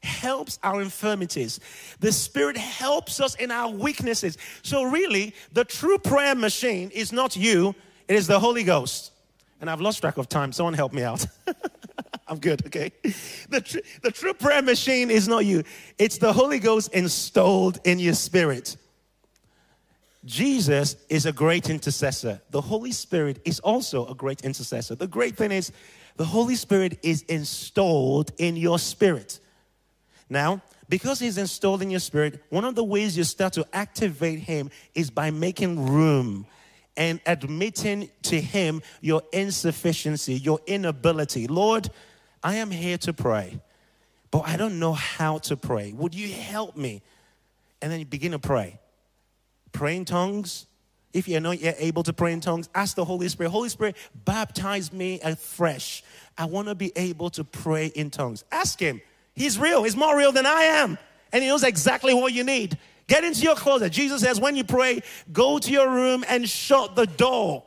helps 0.03 0.59
our 0.63 0.83
infirmities. 0.83 1.61
The 2.01 2.13
Spirit 2.13 2.57
helps 2.57 3.21
us 3.21 3.35
in 3.37 3.51
our 3.51 3.71
weaknesses. 3.71 4.37
So, 4.63 4.83
really, 4.83 5.35
the 5.53 5.65
true 5.65 5.99
prayer 5.99 6.35
machine 6.35 6.91
is 6.91 7.13
not 7.13 7.37
you, 7.37 7.75
it 8.09 8.17
is 8.17 8.27
the 8.27 8.39
Holy 8.39 8.65
Ghost. 8.65 9.13
And 9.61 9.71
I've 9.71 9.81
lost 9.81 10.01
track 10.01 10.19
of 10.19 10.29
time. 10.29 10.53
Someone 10.53 10.75
help 10.75 10.93
me 10.93 11.03
out. 11.05 11.25
I'm 12.27 12.39
good, 12.39 12.67
okay? 12.67 12.91
The, 13.49 13.61
tr- 13.61 13.79
the 14.03 14.11
true 14.11 14.35
prayer 14.35 14.63
machine 14.63 15.11
is 15.11 15.29
not 15.29 15.45
you, 15.45 15.63
it's 15.99 16.19
the 16.19 16.33
Holy 16.33 16.59
Ghost 16.59 16.93
installed 16.95 17.79
in 17.85 17.99
your 17.99 18.15
spirit. 18.15 18.77
Jesus 20.25 20.97
is 21.09 21.27
a 21.27 21.33
great 21.33 21.69
intercessor. 21.69 22.41
The 22.51 22.61
Holy 22.61 22.93
Spirit 22.93 23.41
is 23.45 23.59
also 23.61 24.07
a 24.07 24.15
great 24.15 24.43
intercessor. 24.43 24.95
The 24.95 25.09
great 25.09 25.37
thing 25.37 25.51
is, 25.51 25.73
the 26.17 26.25
Holy 26.25 26.55
Spirit 26.55 26.99
is 27.03 27.23
installed 27.23 28.33
in 28.39 28.57
your 28.57 28.79
spirit. 28.79 29.41
Now, 30.29 30.63
because 30.89 31.19
He's 31.19 31.39
installed 31.39 31.83
in 31.83 31.91
your 31.91 32.01
spirit, 32.01 32.43
one 32.51 32.65
of 32.65 32.75
the 32.75 32.85
ways 32.85 33.17
you 33.17 33.25
start 33.25 33.55
to 33.55 33.67
activate 33.73 34.41
Him 34.41 34.71
is 34.95 35.11
by 35.11 35.31
making 35.31 35.87
room 35.87 36.47
and 36.97 37.21
admitting 37.27 38.11
to 38.23 38.41
Him 38.41 38.83
your 39.01 39.23
insufficiency, 39.33 40.35
your 40.35 40.61
inability. 40.67 41.47
Lord, 41.49 41.89
I 42.43 42.57
am 42.57 42.71
here 42.71 42.99
to 42.99 43.13
pray, 43.13 43.61
but 44.31 44.41
I 44.41 44.57
don't 44.57 44.79
know 44.79 44.93
how 44.93 45.39
to 45.39 45.57
pray. 45.57 45.93
Would 45.93 46.15
you 46.15 46.33
help 46.33 46.77
me? 46.77 47.03
And 47.81 47.91
then 47.91 47.99
you 47.99 48.07
begin 48.07 48.33
to 48.33 48.39
pray. 48.39 48.79
Pray 49.73 49.97
in 49.97 50.05
tongues. 50.05 50.67
If 51.13 51.29
you're 51.29 51.41
not 51.41 51.61
yet 51.61 51.77
able 51.79 52.03
to 52.05 52.13
pray 52.13 52.33
in 52.33 52.41
tongues, 52.41 52.71
ask 52.75 52.97
the 52.97 53.05
Holy 53.05 53.29
Spirit, 53.29 53.51
Holy 53.51 53.69
Spirit, 53.69 53.97
baptize 54.25 54.93
me 54.93 55.21
afresh. 55.21 56.03
I 56.39 56.47
want 56.47 56.69
to 56.69 56.75
be 56.75 56.93
able 56.97 57.29
to 57.31 57.45
pray 57.45 57.87
in 57.87 58.11
tongues. 58.11 58.45
Ask 58.51 58.81
Him. 58.81 59.03
He's 59.35 59.59
real, 59.59 59.83
He's 59.85 59.97
more 59.97 60.17
real 60.17 60.33
than 60.33 60.47
I 60.47 60.63
am. 60.63 60.97
And 61.33 61.43
He 61.43 61.49
knows 61.49 61.65
exactly 61.65 62.15
what 62.15 62.33
you 62.33 62.45
need. 62.45 62.79
Get 63.09 63.25
into 63.25 63.43
your 63.43 63.57
closet. 63.57 63.93
Jesus 63.93 64.23
says, 64.23 64.41
when 64.41 64.57
you 64.57 64.65
pray, 64.65 65.03
go 65.33 65.59
to 65.59 65.71
your 65.71 65.91
room 65.91 66.25
and 66.29 66.49
shut 66.49 66.97
the 66.97 67.07
door 67.07 67.63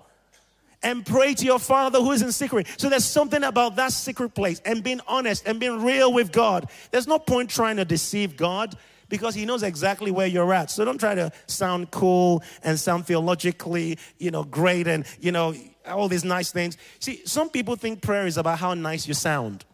and 0.82 1.06
pray 1.06 1.34
to 1.34 1.46
your 1.46 1.60
Father 1.60 2.00
who 2.00 2.12
is 2.12 2.22
in 2.22 2.32
secret. 2.32 2.68
So 2.78 2.90
there's 2.90 3.06
something 3.06 3.44
about 3.44 3.76
that 3.76 3.92
secret 3.92 4.34
place 4.34 4.60
and 4.66 4.84
being 4.84 5.02
honest 5.08 5.48
and 5.48 5.60
being 5.60 5.84
real 5.84 6.14
with 6.14 6.32
God. 6.32 6.70
There's 6.92 7.08
no 7.08 7.20
point 7.20 7.50
trying 7.50 7.78
to 7.78 7.86
deceive 7.86 8.38
God 8.38 8.76
because 9.10 9.36
he 9.36 9.46
knows 9.46 9.64
exactly 9.64 10.12
where 10.12 10.28
you're 10.28 10.54
at. 10.54 10.72
So 10.72 10.86
don't 10.86 11.00
try 11.00 11.16
to 11.16 11.32
sound 11.48 11.92
cool 11.92 12.44
and 12.64 12.80
sound 12.80 13.06
theologically, 13.06 13.98
you 14.18 14.32
know, 14.32 14.44
great 14.44 14.88
and, 14.88 15.06
you 15.20 15.32
know, 15.32 15.54
all 15.88 16.08
these 16.08 16.26
nice 16.26 16.52
things. 16.52 16.78
See, 17.00 17.22
some 17.26 17.50
people 17.50 17.76
think 17.76 18.02
prayer 18.02 18.28
is 18.28 18.38
about 18.38 18.60
how 18.60 18.74
nice 18.74 19.08
you 19.08 19.14
sound. 19.14 19.66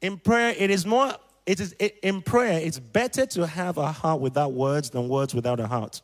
In 0.00 0.18
prayer, 0.18 0.54
it 0.56 0.70
is 0.70 0.86
more 0.86 1.12
it 1.46 1.60
is 1.60 1.74
it, 1.78 1.98
in 2.02 2.20
prayer, 2.20 2.60
it's 2.60 2.78
better 2.78 3.24
to 3.24 3.46
have 3.46 3.78
a 3.78 3.90
heart 3.90 4.20
without 4.20 4.52
words 4.52 4.90
than 4.90 5.08
words 5.08 5.34
without 5.34 5.60
a 5.60 5.66
heart. 5.66 6.02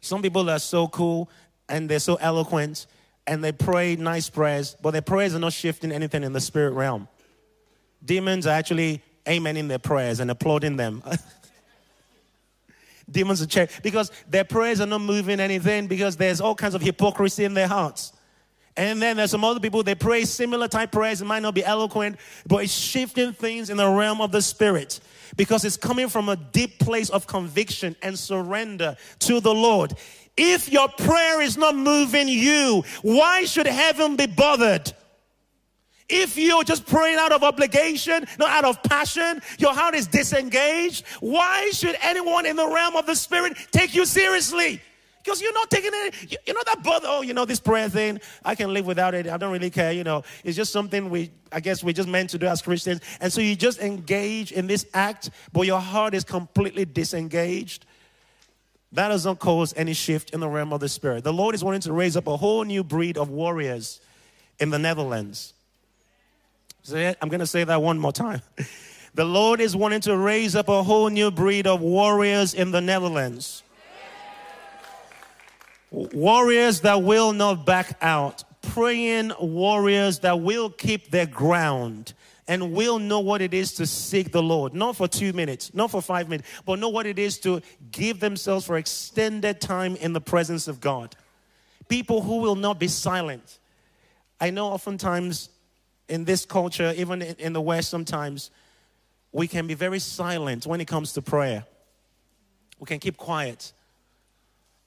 Some 0.00 0.20
people 0.20 0.50
are 0.50 0.58
so 0.58 0.88
cool 0.88 1.30
and 1.68 1.88
they're 1.88 2.00
so 2.00 2.16
eloquent 2.16 2.86
and 3.28 3.44
they 3.44 3.52
pray 3.52 3.94
nice 3.94 4.28
prayers, 4.30 4.76
but 4.82 4.90
their 4.92 5.02
prayers 5.02 5.34
are 5.34 5.38
not 5.38 5.52
shifting 5.52 5.92
anything 5.92 6.24
in 6.24 6.32
the 6.32 6.40
spirit 6.40 6.72
realm. 6.72 7.06
Demons 8.04 8.46
are 8.46 8.54
actually 8.54 9.02
amening 9.28 9.68
their 9.68 9.78
prayers 9.78 10.20
and 10.20 10.30
applauding 10.30 10.76
them. 10.76 11.02
Demons 13.10 13.40
are 13.40 13.46
check 13.46 13.70
because 13.82 14.10
their 14.28 14.44
prayers 14.44 14.80
are 14.80 14.86
not 14.86 15.00
moving 15.00 15.40
anything 15.40 15.86
because 15.86 16.16
there's 16.16 16.40
all 16.40 16.54
kinds 16.54 16.74
of 16.74 16.82
hypocrisy 16.82 17.44
in 17.44 17.54
their 17.54 17.68
hearts. 17.68 18.12
And 18.76 19.02
then 19.02 19.16
there's 19.16 19.32
some 19.32 19.42
other 19.42 19.58
people, 19.58 19.82
they 19.82 19.96
pray 19.96 20.24
similar 20.24 20.68
type 20.68 20.92
prayers. 20.92 21.20
It 21.20 21.24
might 21.24 21.42
not 21.42 21.54
be 21.54 21.64
eloquent, 21.64 22.16
but 22.46 22.62
it's 22.62 22.72
shifting 22.72 23.32
things 23.32 23.70
in 23.70 23.76
the 23.76 23.88
realm 23.88 24.20
of 24.20 24.30
the 24.30 24.40
spirit 24.40 25.00
because 25.36 25.64
it's 25.64 25.76
coming 25.76 26.08
from 26.08 26.28
a 26.28 26.36
deep 26.36 26.78
place 26.78 27.10
of 27.10 27.26
conviction 27.26 27.96
and 28.02 28.16
surrender 28.16 28.96
to 29.20 29.40
the 29.40 29.52
Lord. 29.52 29.94
If 30.36 30.70
your 30.70 30.88
prayer 30.88 31.40
is 31.40 31.56
not 31.56 31.74
moving 31.74 32.28
you, 32.28 32.84
why 33.02 33.44
should 33.44 33.66
heaven 33.66 34.14
be 34.14 34.26
bothered? 34.26 34.92
If 36.08 36.38
you're 36.38 36.64
just 36.64 36.86
praying 36.86 37.18
out 37.18 37.32
of 37.32 37.42
obligation, 37.42 38.26
not 38.38 38.48
out 38.50 38.64
of 38.64 38.82
passion, 38.82 39.42
your 39.58 39.74
heart 39.74 39.94
is 39.94 40.06
disengaged, 40.06 41.06
why 41.20 41.70
should 41.70 41.96
anyone 42.00 42.46
in 42.46 42.56
the 42.56 42.66
realm 42.66 42.96
of 42.96 43.04
the 43.04 43.14
spirit 43.14 43.56
take 43.72 43.94
you 43.94 44.06
seriously? 44.06 44.80
Because 45.22 45.42
you're 45.42 45.52
not 45.52 45.68
taking 45.68 45.90
it, 45.92 46.38
you're 46.46 46.54
not 46.54 46.64
that 46.64 46.82
bothered. 46.82 47.10
Oh, 47.10 47.20
you 47.20 47.34
know, 47.34 47.44
this 47.44 47.60
prayer 47.60 47.90
thing, 47.90 48.20
I 48.42 48.54
can 48.54 48.72
live 48.72 48.86
without 48.86 49.14
it. 49.14 49.26
I 49.28 49.36
don't 49.36 49.52
really 49.52 49.68
care. 49.68 49.92
You 49.92 50.02
know, 50.02 50.22
it's 50.42 50.56
just 50.56 50.72
something 50.72 51.10
we, 51.10 51.30
I 51.52 51.60
guess, 51.60 51.84
we're 51.84 51.92
just 51.92 52.08
meant 52.08 52.30
to 52.30 52.38
do 52.38 52.46
as 52.46 52.62
Christians. 52.62 53.02
And 53.20 53.30
so 53.30 53.42
you 53.42 53.54
just 53.54 53.78
engage 53.78 54.52
in 54.52 54.66
this 54.66 54.86
act, 54.94 55.28
but 55.52 55.66
your 55.66 55.80
heart 55.80 56.14
is 56.14 56.24
completely 56.24 56.86
disengaged. 56.86 57.84
That 58.92 59.08
doesn't 59.08 59.38
cause 59.38 59.74
any 59.76 59.92
shift 59.92 60.30
in 60.30 60.40
the 60.40 60.48
realm 60.48 60.72
of 60.72 60.80
the 60.80 60.88
spirit. 60.88 61.24
The 61.24 61.32
Lord 61.34 61.54
is 61.54 61.62
wanting 61.62 61.82
to 61.82 61.92
raise 61.92 62.16
up 62.16 62.26
a 62.26 62.36
whole 62.38 62.64
new 62.64 62.82
breed 62.82 63.18
of 63.18 63.28
warriors 63.28 64.00
in 64.58 64.70
the 64.70 64.78
Netherlands. 64.78 65.52
So 66.88 66.96
I'm 67.20 67.28
going 67.28 67.40
to 67.40 67.46
say 67.46 67.64
that 67.64 67.82
one 67.82 67.98
more 67.98 68.12
time. 68.12 68.40
The 69.14 69.26
Lord 69.26 69.60
is 69.60 69.76
wanting 69.76 70.00
to 70.02 70.16
raise 70.16 70.56
up 70.56 70.70
a 70.70 70.82
whole 70.82 71.10
new 71.10 71.30
breed 71.30 71.66
of 71.66 71.82
warriors 71.82 72.54
in 72.54 72.70
the 72.70 72.80
Netherlands. 72.80 73.62
Warriors 75.90 76.80
that 76.80 77.02
will 77.02 77.34
not 77.34 77.66
back 77.66 77.98
out. 78.00 78.42
Praying 78.62 79.32
warriors 79.38 80.20
that 80.20 80.40
will 80.40 80.70
keep 80.70 81.10
their 81.10 81.26
ground 81.26 82.14
and 82.46 82.72
will 82.72 82.98
know 82.98 83.20
what 83.20 83.42
it 83.42 83.52
is 83.52 83.74
to 83.74 83.86
seek 83.86 84.32
the 84.32 84.42
Lord. 84.42 84.72
Not 84.72 84.96
for 84.96 85.06
two 85.06 85.34
minutes, 85.34 85.74
not 85.74 85.90
for 85.90 86.00
five 86.00 86.30
minutes, 86.30 86.48
but 86.64 86.78
know 86.78 86.88
what 86.88 87.04
it 87.04 87.18
is 87.18 87.38
to 87.40 87.60
give 87.90 88.18
themselves 88.18 88.64
for 88.64 88.78
extended 88.78 89.60
time 89.60 89.94
in 89.96 90.14
the 90.14 90.22
presence 90.22 90.68
of 90.68 90.80
God. 90.80 91.14
People 91.90 92.22
who 92.22 92.38
will 92.38 92.56
not 92.56 92.80
be 92.80 92.88
silent. 92.88 93.58
I 94.40 94.48
know 94.48 94.68
oftentimes 94.68 95.50
in 96.08 96.24
this 96.24 96.44
culture, 96.44 96.92
even 96.96 97.22
in 97.22 97.52
the 97.52 97.60
West, 97.60 97.90
sometimes 97.90 98.50
we 99.32 99.46
can 99.46 99.66
be 99.66 99.74
very 99.74 99.98
silent 99.98 100.66
when 100.66 100.80
it 100.80 100.86
comes 100.86 101.12
to 101.14 101.22
prayer. 101.22 101.64
We 102.78 102.86
can 102.86 102.98
keep 102.98 103.16
quiet. 103.16 103.72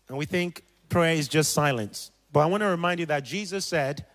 And 0.08 0.18
we 0.18 0.26
think 0.26 0.64
prayer 0.90 1.14
is 1.14 1.28
just 1.28 1.54
silence. 1.54 2.12
But 2.32 2.42
I 2.42 2.46
want 2.46 2.62
to 2.62 2.68
remind 2.68 3.00
you 3.00 3.06
that 3.08 3.24
Jesus 3.24 3.66
said, 3.66 4.06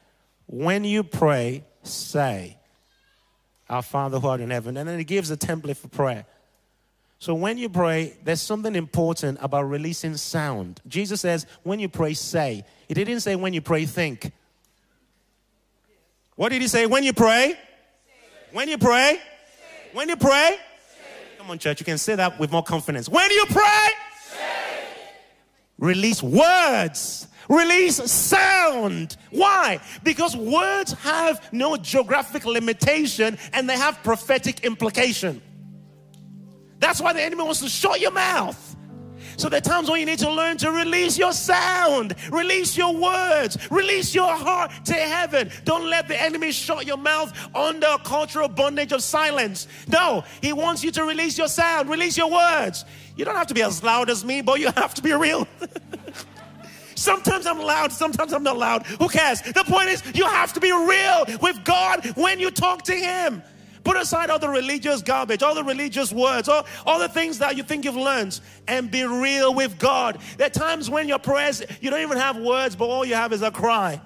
when 0.47 0.85
you 0.85 1.05
pray, 1.05 1.64
say, 1.83 2.59
Our 3.69 3.83
Father 3.83 4.19
who 4.19 4.29
art 4.29 4.40
in 4.40 4.51
heaven. 4.51 4.77
And 4.77 4.88
then 4.88 4.99
he 4.99 5.05
gives 5.05 5.31
a 5.31 5.37
template 5.37 5.77
for 5.77 5.88
prayer. 5.88 6.27
So 7.19 7.35
when 7.35 7.57
you 7.57 7.69
pray, 7.69 8.16
there's 8.25 8.42
something 8.42 8.75
important 8.75 9.38
about 9.40 9.62
releasing 9.64 10.16
sound. 10.16 10.81
Jesus 10.87 11.23
says, 11.23 11.47
when 11.62 11.81
you 11.81 11.88
pray, 11.88 12.14
say. 12.14 12.64
He 12.88 12.95
didn't 12.95 13.21
say 13.21 13.37
when 13.37 13.55
you 13.55 13.62
pray, 13.62 13.87
think. 13.87 14.33
What 16.37 16.51
did 16.51 16.62
he 16.62 16.68
say? 16.68 16.87
When 16.87 17.03
you 17.03 17.12
pray? 17.12 17.59
When 18.53 18.68
you 18.68 18.79
pray? 18.79 19.18
When 19.92 20.09
you 20.09 20.16
pray? 20.16 20.59
Come 21.38 21.51
on, 21.51 21.59
church, 21.59 21.81
you 21.81 21.87
can 21.87 21.99
say 21.99 22.14
that 22.14 22.38
with 22.38 22.53
more 22.53 22.62
confidence. 22.62 23.09
When 23.09 23.31
you 23.31 23.46
pray? 23.46 23.88
Release 25.79 26.22
words. 26.22 27.29
Release 27.49 27.96
sound. 28.11 29.16
Why? 29.31 29.81
Because 30.03 30.37
words 30.37 30.92
have 30.94 31.53
no 31.53 31.77
geographic 31.77 32.44
limitation 32.44 33.38
and 33.53 33.68
they 33.68 33.77
have 33.77 34.03
prophetic 34.03 34.64
implication. 34.64 35.40
That's 36.79 37.01
why 37.01 37.12
the 37.12 37.22
enemy 37.22 37.44
wants 37.44 37.61
to 37.61 37.68
shut 37.68 38.01
your 38.01 38.11
mouth. 38.11 38.75
So 39.37 39.49
there 39.49 39.59
are 39.59 39.61
times 39.61 39.90
when 39.90 40.01
you 40.01 40.07
need 40.07 40.18
to 40.20 40.31
learn 40.31 40.57
to 40.59 40.70
release 40.70 41.18
your 41.18 41.33
sound, 41.33 42.14
release 42.31 42.77
your 42.77 42.94
words, 42.94 43.59
release 43.70 44.14
your 44.14 44.35
heart 44.35 44.70
to 44.87 44.94
heaven. 44.94 45.51
Don't 45.64 45.88
let 45.88 46.09
the 46.09 46.20
enemy 46.20 46.53
shut 46.53 46.87
your 46.87 46.96
mouth 46.96 47.37
under 47.55 47.87
a 47.87 47.99
cultural 47.99 48.49
bondage 48.49 48.92
of 48.92 49.03
silence. 49.03 49.68
No, 49.88 50.25
he 50.40 50.53
wants 50.53 50.83
you 50.83 50.90
to 50.92 51.05
release 51.05 51.37
your 51.37 51.49
sound, 51.49 51.90
release 51.90 52.16
your 52.16 52.31
words. 52.31 52.85
You 53.16 53.25
don't 53.25 53.37
have 53.37 53.46
to 53.49 53.55
be 53.55 53.62
as 53.62 53.83
loud 53.83 54.11
as 54.11 54.25
me, 54.25 54.40
but 54.40 54.59
you 54.61 54.70
have 54.77 54.94
to 54.94 55.03
be 55.03 55.12
real. 55.12 55.46
Sometimes 56.94 57.46
I'm 57.46 57.59
loud, 57.59 57.92
sometimes 57.92 58.33
I'm 58.33 58.42
not 58.42 58.57
loud. 58.57 58.87
Who 58.87 59.09
cares? 59.09 59.42
The 59.42 59.64
point 59.64 59.90
is, 59.90 60.03
you 60.14 60.25
have 60.25 60.55
to 60.55 60.61
be 60.61 60.72
real 60.72 61.27
with 61.42 61.62
God 61.62 62.07
when 62.16 62.40
you 62.40 62.51
talk 62.51 62.83
to 62.85 62.94
Him. 62.94 63.42
Put 63.87 63.96
aside 63.99 64.31
all 64.31 64.40
the 64.40 64.49
religious 64.49 65.01
garbage, 65.01 65.44
all 65.44 65.55
the 65.55 65.62
religious 65.62 66.12
words, 66.12 66.49
all, 66.49 66.66
all 66.85 66.99
the 66.99 67.09
things 67.09 67.38
that 67.38 67.57
you 67.57 67.62
think 67.62 67.85
you've 67.85 67.94
learned, 67.94 68.40
and 68.66 68.90
be 68.90 69.05
real 69.05 69.55
with 69.55 69.79
God. 69.79 70.18
There 70.37 70.49
are 70.49 70.51
times 70.51 70.90
when 70.90 71.07
your 71.07 71.20
prayers, 71.20 71.62
you 71.81 71.88
don't 71.88 72.01
even 72.01 72.18
have 72.18 72.37
words, 72.37 72.75
but 72.75 72.87
all 72.87 73.05
you 73.05 73.14
have 73.14 73.33
is 73.33 73.42
a 73.42 73.51
cry. 73.53 74.01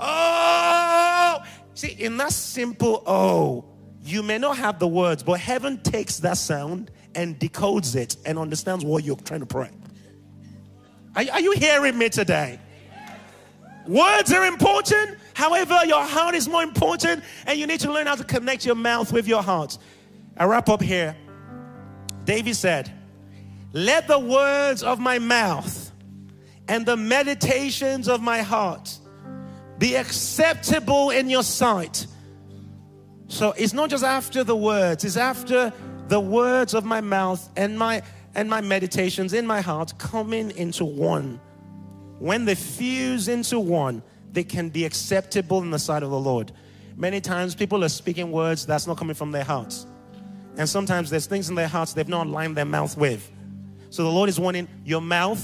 Oh! 0.00 1.40
See, 1.74 1.88
in 1.88 2.16
that 2.16 2.32
simple 2.32 3.02
oh, 3.06 3.66
you 4.02 4.22
may 4.22 4.38
not 4.38 4.56
have 4.56 4.78
the 4.78 4.88
words, 4.88 5.22
but 5.22 5.38
heaven 5.38 5.82
takes 5.82 6.16
that 6.20 6.38
sound 6.38 6.90
and 7.14 7.38
decodes 7.38 7.96
it 7.96 8.16
and 8.24 8.38
understands 8.38 8.82
what 8.82 9.04
you're 9.04 9.16
trying 9.16 9.40
to 9.40 9.46
pray. 9.46 9.68
Are, 11.14 11.24
are 11.32 11.40
you 11.40 11.52
hearing 11.52 11.98
me 11.98 12.08
today? 12.08 12.58
Words 13.86 14.32
are 14.32 14.46
important. 14.46 15.18
However, 15.38 15.86
your 15.86 16.02
heart 16.02 16.34
is 16.34 16.48
more 16.48 16.64
important, 16.64 17.22
and 17.46 17.56
you 17.56 17.68
need 17.68 17.78
to 17.80 17.92
learn 17.92 18.08
how 18.08 18.16
to 18.16 18.24
connect 18.24 18.66
your 18.66 18.74
mouth 18.74 19.12
with 19.12 19.28
your 19.28 19.40
heart. 19.40 19.78
I 20.36 20.46
wrap 20.46 20.68
up 20.68 20.82
here. 20.82 21.16
David 22.24 22.56
said, 22.56 22.90
Let 23.72 24.08
the 24.08 24.18
words 24.18 24.82
of 24.82 24.98
my 24.98 25.20
mouth 25.20 25.92
and 26.66 26.84
the 26.84 26.96
meditations 26.96 28.08
of 28.08 28.20
my 28.20 28.42
heart 28.42 28.98
be 29.78 29.94
acceptable 29.94 31.10
in 31.10 31.30
your 31.30 31.44
sight. 31.44 32.08
So 33.28 33.52
it's 33.52 33.72
not 33.72 33.90
just 33.90 34.02
after 34.02 34.42
the 34.42 34.56
words, 34.56 35.04
it's 35.04 35.16
after 35.16 35.72
the 36.08 36.18
words 36.18 36.74
of 36.74 36.84
my 36.84 37.00
mouth 37.00 37.48
and 37.56 37.78
my 37.78 38.02
and 38.34 38.50
my 38.50 38.60
meditations 38.60 39.32
in 39.32 39.46
my 39.46 39.60
heart 39.60 39.98
coming 39.98 40.50
into 40.56 40.84
one. 40.84 41.40
When 42.18 42.44
they 42.44 42.56
fuse 42.56 43.28
into 43.28 43.60
one, 43.60 44.02
they 44.38 44.44
can 44.44 44.68
be 44.68 44.84
acceptable 44.84 45.62
in 45.62 45.72
the 45.72 45.80
sight 45.80 46.04
of 46.04 46.10
the 46.10 46.18
Lord. 46.18 46.52
Many 46.96 47.20
times 47.20 47.56
people 47.56 47.82
are 47.82 47.88
speaking 47.88 48.30
words 48.30 48.64
that's 48.64 48.86
not 48.86 48.96
coming 48.96 49.16
from 49.16 49.32
their 49.32 49.42
hearts. 49.42 49.84
And 50.56 50.68
sometimes 50.68 51.10
there's 51.10 51.26
things 51.26 51.48
in 51.48 51.56
their 51.56 51.66
hearts 51.66 51.92
they've 51.92 52.08
not 52.08 52.28
lined 52.28 52.56
their 52.56 52.64
mouth 52.64 52.96
with. 52.96 53.28
So 53.90 54.04
the 54.04 54.10
Lord 54.10 54.28
is 54.28 54.38
wanting 54.38 54.68
your 54.84 55.00
mouth 55.00 55.42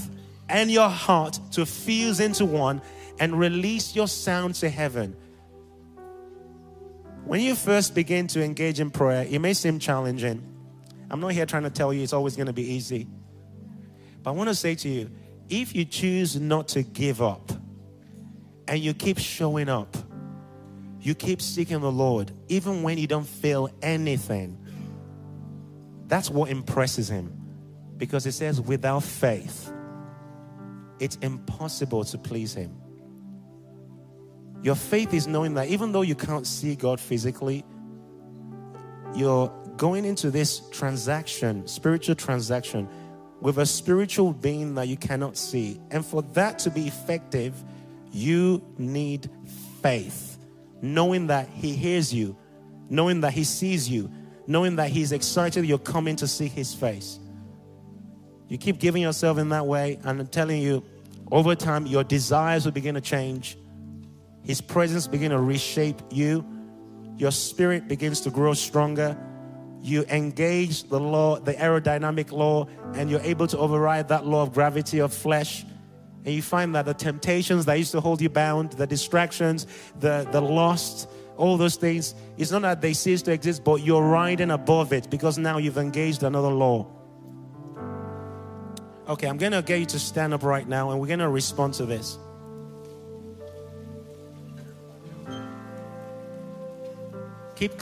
and 0.49 0.71
your 0.71 0.89
heart 0.89 1.41
to 1.53 1.67
fuse 1.67 2.21
into 2.21 2.45
one 2.45 2.83
and 3.19 3.37
release 3.37 3.97
your 3.97 4.07
sound 4.07 4.55
to 4.57 4.69
heaven. 4.69 5.17
When 7.25 7.41
you 7.41 7.57
first 7.57 7.97
begin 7.97 8.29
to 8.29 8.45
engage 8.45 8.79
in 8.79 8.93
prayer, 8.93 9.27
it 9.29 9.41
may 9.41 9.55
seem 9.55 9.81
challenging. 9.81 10.41
I'm 11.11 11.19
not 11.19 11.33
here 11.33 11.47
trying 11.47 11.65
to 11.65 11.71
tell 11.71 11.93
you 11.93 12.05
it's 12.05 12.13
always 12.13 12.37
going 12.37 12.47
to 12.47 12.53
be 12.53 12.75
easy. 12.75 13.09
But 14.23 14.31
I 14.31 14.35
want 14.35 14.51
to 14.51 14.55
say 14.55 14.77
to 14.77 14.89
you 14.89 15.11
if 15.49 15.75
you 15.75 15.85
choose 15.85 16.39
not 16.39 16.69
to 16.69 16.85
give 16.85 17.21
up 17.21 17.51
and 18.69 18.81
you 18.81 18.95
keep 18.95 19.19
showing 19.19 19.69
up, 19.69 19.97
you 21.01 21.15
keep 21.15 21.43
seeking 21.43 21.81
the 21.81 21.91
Lord, 21.93 22.33
even 22.49 22.83
when 22.83 22.99
you 22.99 23.07
don't 23.07 23.27
feel 23.27 23.71
anything, 23.83 24.59
that's 26.07 26.31
what 26.31 26.51
impresses 26.51 27.11
Him. 27.11 27.33
Because 27.97 28.27
it 28.27 28.33
says, 28.33 28.61
without 28.61 29.03
faith, 29.03 29.73
it's 30.99 31.17
impossible 31.17 32.05
to 32.05 32.19
please 32.19 32.55
Him. 32.55 32.75
Your 34.63 34.75
faith 34.75 35.13
is 35.13 35.27
knowing 35.27 35.55
that 35.55 35.69
even 35.69 35.93
though 35.93 36.03
you 36.03 36.15
can't 36.15 36.47
see 36.47 36.75
God 36.75 36.99
physically, 36.99 37.65
you're 39.15 39.53
going 39.77 40.05
into 40.05 40.31
this 40.31 40.63
transaction, 40.71 41.67
spiritual 41.67 42.15
transaction, 42.15 42.89
with 43.41 43.59
a 43.59 43.67
spiritual 43.67 44.33
being 44.33 44.75
that 44.77 44.89
you 44.89 44.97
cannot 44.97 45.37
see. 45.37 45.79
And 45.91 46.05
for 46.05 46.23
that 46.33 46.59
to 46.61 46.71
be 46.71 46.87
effective, 46.87 47.63
you 48.15 48.63
need 48.79 49.29
faith. 49.83 50.39
Knowing 50.81 51.29
that 51.29 51.49
He 51.49 51.75
hears 51.75 52.13
you, 52.13 52.37
knowing 52.89 53.21
that 53.23 53.33
He 53.33 53.45
sees 53.45 53.89
you, 53.89 54.11
knowing 54.47 54.77
that 54.77 54.91
He's 54.91 55.13
excited 55.13 55.65
you're 55.65 55.79
coming 55.79 56.17
to 56.17 56.27
see 56.27 56.49
His 56.49 56.75
face. 56.75 57.19
You 58.49 58.59
keep 58.59 58.79
giving 58.79 59.03
yourself 59.03 59.39
in 59.39 59.49
that 59.51 59.67
way, 59.67 59.99
and 60.05 60.21
I'm 60.21 60.27
telling 60.27 60.61
you, 60.61 60.85
over 61.33 61.55
time, 61.55 61.87
your 61.87 62.05
desires 62.05 62.65
will 62.67 62.73
begin 62.73 62.95
to 62.95 63.01
change 63.01 63.57
his 64.45 64.61
presence 64.61 65.07
begin 65.07 65.31
to 65.31 65.41
reshape 65.41 66.01
you. 66.11 66.45
Your 67.17 67.33
spirit 67.33 67.89
begins 67.89 68.21
to 68.23 68.31
grow 68.31 68.53
stronger. 68.53 69.17
You 69.83 70.05
engage 70.05 70.85
the 70.89 71.01
law, 71.01 71.39
the 71.41 71.55
aerodynamic 71.55 72.31
law, 72.31 72.69
and 72.95 73.11
you're 73.11 73.21
able 73.21 73.47
to 73.49 73.59
override 73.59 74.09
that 74.09 74.27
law 74.27 74.43
of 74.43 74.53
gravity 74.53 74.99
of 74.99 75.13
flesh. 75.13 75.65
And 76.25 76.35
you 76.35 76.43
find 76.43 76.75
that 76.75 76.87
the 76.87 76.95
temptations 76.95 77.67
that 77.67 77.75
used 77.75 77.93
to 77.93 78.01
hold 78.01 78.21
you 78.21 78.31
bound, 78.31 78.73
the 78.73 78.87
distractions, 78.87 79.67
the, 80.01 80.27
the 80.33 80.41
lost, 80.41 81.09
all 81.37 81.57
those 81.57 81.77
things, 81.77 82.15
it's 82.39 82.51
not 82.51 82.63
that 82.63 82.81
they 82.81 82.95
cease 82.95 83.21
to 83.23 83.33
exist, 83.33 83.63
but 83.63 83.83
you're 83.83 84.03
riding 84.03 84.51
above 84.51 84.93
it 84.93 85.11
because 85.11 85.37
now 85.37 85.59
you've 85.59 85.79
engaged 85.79 86.23
another 86.23 86.49
law. 86.49 86.87
Okay, 89.07 89.27
I'm 89.29 89.37
going 89.37 89.53
to 89.53 89.61
get 89.61 89.81
you 89.81 89.87
to 89.87 89.99
stand 89.99 90.33
up 90.33 90.43
right 90.43 90.67
now 90.67 90.91
and 90.91 91.01
we're 91.01 91.09
going 91.09 91.19
to 91.19 91.29
respond 91.29 91.75
to 91.75 91.85
this. 91.85 92.19
Keep, 97.57 97.73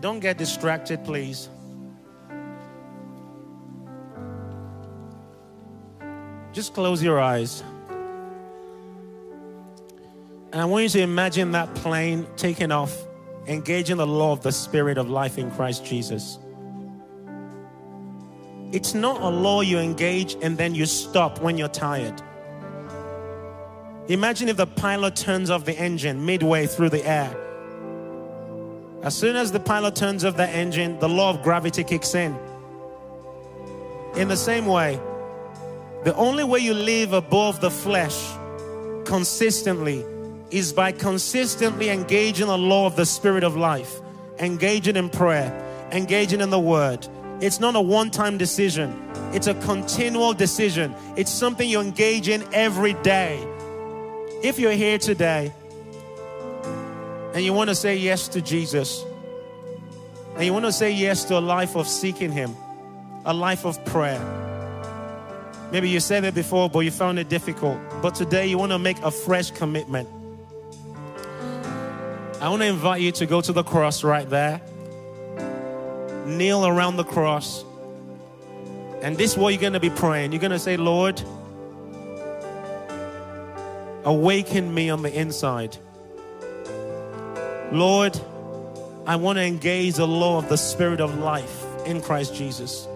don't 0.00 0.18
get 0.18 0.36
distracted, 0.36 1.04
please. 1.04 1.48
Just 6.52 6.74
close 6.74 7.02
your 7.02 7.20
eyes. 7.20 7.62
And 10.52 10.60
I 10.60 10.64
want 10.66 10.82
you 10.84 10.88
to 10.90 11.00
imagine 11.00 11.52
that 11.52 11.74
plane 11.76 12.26
taking 12.36 12.70
off, 12.70 12.94
engaging 13.46 13.96
the 13.96 14.06
law 14.06 14.32
of 14.32 14.42
the 14.42 14.52
Spirit 14.52 14.98
of 14.98 15.08
life 15.08 15.38
in 15.38 15.50
Christ 15.50 15.84
Jesus. 15.84 16.38
It's 18.70 18.94
not 18.94 19.20
a 19.20 19.28
law 19.28 19.60
you 19.60 19.78
engage 19.78 20.36
and 20.42 20.56
then 20.56 20.74
you 20.74 20.86
stop 20.86 21.40
when 21.40 21.58
you're 21.58 21.68
tired. 21.68 22.20
Imagine 24.08 24.48
if 24.48 24.56
the 24.56 24.66
pilot 24.66 25.16
turns 25.16 25.50
off 25.50 25.64
the 25.64 25.78
engine 25.78 26.24
midway 26.26 26.66
through 26.66 26.90
the 26.90 27.06
air 27.06 27.34
as 29.02 29.16
soon 29.16 29.34
as 29.34 29.50
the 29.50 29.58
pilot 29.58 29.96
turns 29.96 30.24
off 30.24 30.36
the 30.36 30.48
engine, 30.48 30.96
the 31.00 31.08
law 31.08 31.30
of 31.30 31.42
gravity 31.42 31.82
kicks 31.82 32.14
in. 32.14 32.38
In 34.14 34.28
the 34.28 34.36
same 34.36 34.66
way, 34.66 35.00
the 36.04 36.14
only 36.16 36.44
way 36.44 36.58
you 36.58 36.74
live 36.74 37.12
above 37.12 37.60
the 37.60 37.70
flesh 37.70 38.32
consistently 39.04 40.04
is 40.50 40.72
by 40.72 40.92
consistently 40.92 41.90
engaging 41.90 42.46
the 42.46 42.58
law 42.58 42.86
of 42.86 42.96
the 42.96 43.06
spirit 43.06 43.44
of 43.44 43.56
life, 43.56 44.00
engaging 44.38 44.96
in 44.96 45.08
prayer, 45.08 45.50
engaging 45.92 46.40
in 46.40 46.50
the 46.50 46.58
word. 46.58 47.06
It's 47.40 47.60
not 47.60 47.76
a 47.76 47.80
one 47.80 48.10
time 48.10 48.36
decision, 48.36 48.92
it's 49.32 49.46
a 49.46 49.54
continual 49.54 50.34
decision. 50.34 50.94
It's 51.16 51.30
something 51.30 51.68
you 51.68 51.80
engage 51.80 52.28
in 52.28 52.44
every 52.52 52.92
day. 52.94 53.42
If 54.42 54.58
you're 54.58 54.72
here 54.72 54.98
today 54.98 55.52
and 57.32 57.42
you 57.42 57.54
want 57.54 57.70
to 57.70 57.74
say 57.74 57.96
yes 57.96 58.28
to 58.28 58.42
Jesus, 58.42 59.04
and 60.34 60.44
you 60.44 60.52
want 60.52 60.64
to 60.64 60.72
say 60.72 60.90
yes 60.90 61.24
to 61.24 61.38
a 61.38 61.40
life 61.40 61.76
of 61.76 61.86
seeking 61.86 62.30
Him, 62.32 62.54
a 63.24 63.32
life 63.32 63.64
of 63.64 63.82
prayer. 63.84 64.41
Maybe 65.72 65.88
you 65.88 66.00
said 66.00 66.24
it 66.24 66.34
before, 66.34 66.68
but 66.68 66.80
you 66.80 66.90
found 66.90 67.18
it 67.18 67.30
difficult. 67.30 67.80
But 68.02 68.14
today 68.14 68.46
you 68.46 68.58
want 68.58 68.72
to 68.72 68.78
make 68.78 68.98
a 69.00 69.10
fresh 69.10 69.50
commitment. 69.50 70.06
I 72.42 72.50
want 72.50 72.60
to 72.60 72.68
invite 72.68 73.00
you 73.00 73.10
to 73.12 73.24
go 73.24 73.40
to 73.40 73.52
the 73.52 73.62
cross 73.62 74.04
right 74.04 74.28
there, 74.28 74.60
kneel 76.26 76.66
around 76.66 76.96
the 76.96 77.04
cross, 77.04 77.64
and 79.00 79.16
this 79.16 79.32
is 79.32 79.38
what 79.38 79.54
you're 79.54 79.60
going 79.60 79.72
to 79.72 79.80
be 79.80 79.88
praying. 79.90 80.32
You're 80.32 80.40
going 80.40 80.52
to 80.52 80.58
say, 80.58 80.76
Lord, 80.76 81.22
awaken 84.04 84.74
me 84.74 84.90
on 84.90 85.00
the 85.02 85.12
inside. 85.12 85.76
Lord, 87.72 88.20
I 89.06 89.16
want 89.16 89.38
to 89.38 89.42
engage 89.42 89.94
the 89.94 90.06
law 90.06 90.36
of 90.36 90.50
the 90.50 90.58
Spirit 90.58 91.00
of 91.00 91.18
life 91.18 91.64
in 91.86 92.02
Christ 92.02 92.34
Jesus. 92.34 92.86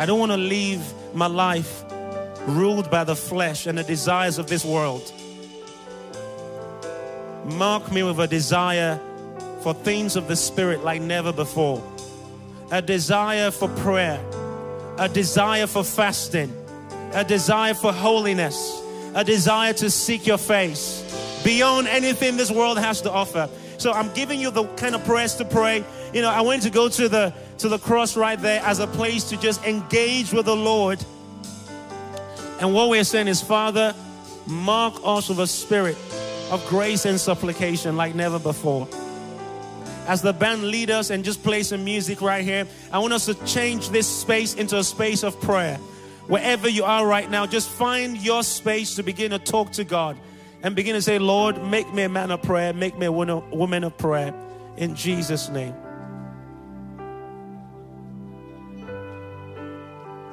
I 0.00 0.06
don't 0.06 0.18
want 0.18 0.32
to 0.32 0.38
leave 0.38 0.80
my 1.12 1.26
life 1.26 1.84
ruled 2.46 2.90
by 2.90 3.04
the 3.04 3.14
flesh 3.14 3.66
and 3.66 3.76
the 3.76 3.82
desires 3.82 4.38
of 4.38 4.46
this 4.46 4.64
world. 4.64 5.12
Mark 7.44 7.92
me 7.92 8.02
with 8.02 8.18
a 8.18 8.26
desire 8.26 8.98
for 9.60 9.74
things 9.74 10.16
of 10.16 10.26
the 10.26 10.36
Spirit 10.36 10.82
like 10.82 11.02
never 11.02 11.34
before, 11.34 11.84
a 12.70 12.80
desire 12.80 13.50
for 13.50 13.68
prayer, 13.68 14.18
a 14.96 15.06
desire 15.06 15.66
for 15.66 15.84
fasting, 15.84 16.50
a 17.12 17.22
desire 17.22 17.74
for 17.74 17.92
holiness, 17.92 18.80
a 19.14 19.22
desire 19.22 19.74
to 19.74 19.90
seek 19.90 20.26
your 20.26 20.38
face 20.38 21.42
beyond 21.44 21.88
anything 21.88 22.38
this 22.38 22.50
world 22.50 22.78
has 22.78 23.02
to 23.02 23.10
offer. 23.10 23.50
So 23.76 23.92
I'm 23.92 24.10
giving 24.14 24.40
you 24.40 24.50
the 24.50 24.64
kind 24.76 24.94
of 24.94 25.04
prayers 25.04 25.34
to 25.34 25.44
pray. 25.44 25.84
You 26.12 26.22
know, 26.22 26.30
I 26.30 26.40
want 26.40 26.62
to 26.62 26.70
go 26.70 26.88
to 26.88 27.08
the 27.08 27.32
to 27.58 27.68
the 27.68 27.78
cross 27.78 28.16
right 28.16 28.40
there 28.40 28.62
as 28.64 28.80
a 28.80 28.86
place 28.86 29.24
to 29.24 29.36
just 29.36 29.64
engage 29.64 30.32
with 30.32 30.46
the 30.46 30.56
Lord. 30.56 31.04
And 32.60 32.74
what 32.74 32.88
we're 32.88 33.04
saying 33.04 33.28
is, 33.28 33.40
Father, 33.40 33.94
mark 34.46 34.94
us 35.04 35.28
with 35.28 35.38
a 35.38 35.46
spirit 35.46 35.96
of 36.50 36.66
grace 36.68 37.04
and 37.04 37.20
supplication 37.20 37.96
like 37.96 38.14
never 38.14 38.38
before. 38.38 38.88
As 40.06 40.20
the 40.22 40.32
band 40.32 40.64
lead 40.64 40.90
us 40.90 41.10
and 41.10 41.22
just 41.22 41.42
play 41.44 41.62
some 41.62 41.84
music 41.84 42.20
right 42.20 42.44
here, 42.44 42.66
I 42.92 42.98
want 42.98 43.12
us 43.12 43.26
to 43.26 43.34
change 43.46 43.90
this 43.90 44.08
space 44.08 44.54
into 44.54 44.78
a 44.78 44.84
space 44.84 45.22
of 45.22 45.40
prayer. 45.40 45.76
Wherever 46.26 46.68
you 46.68 46.84
are 46.84 47.06
right 47.06 47.30
now, 47.30 47.46
just 47.46 47.68
find 47.68 48.16
your 48.16 48.42
space 48.42 48.96
to 48.96 49.02
begin 49.02 49.30
to 49.30 49.38
talk 49.38 49.70
to 49.72 49.84
God 49.84 50.18
and 50.62 50.74
begin 50.74 50.94
to 50.94 51.02
say, 51.02 51.18
Lord, 51.18 51.62
make 51.62 51.92
me 51.94 52.02
a 52.02 52.08
man 52.08 52.30
of 52.30 52.42
prayer, 52.42 52.72
make 52.72 52.98
me 52.98 53.06
a 53.06 53.12
woman 53.12 53.84
of 53.84 53.96
prayer 53.96 54.34
in 54.76 54.94
Jesus' 54.96 55.48
name. 55.48 55.74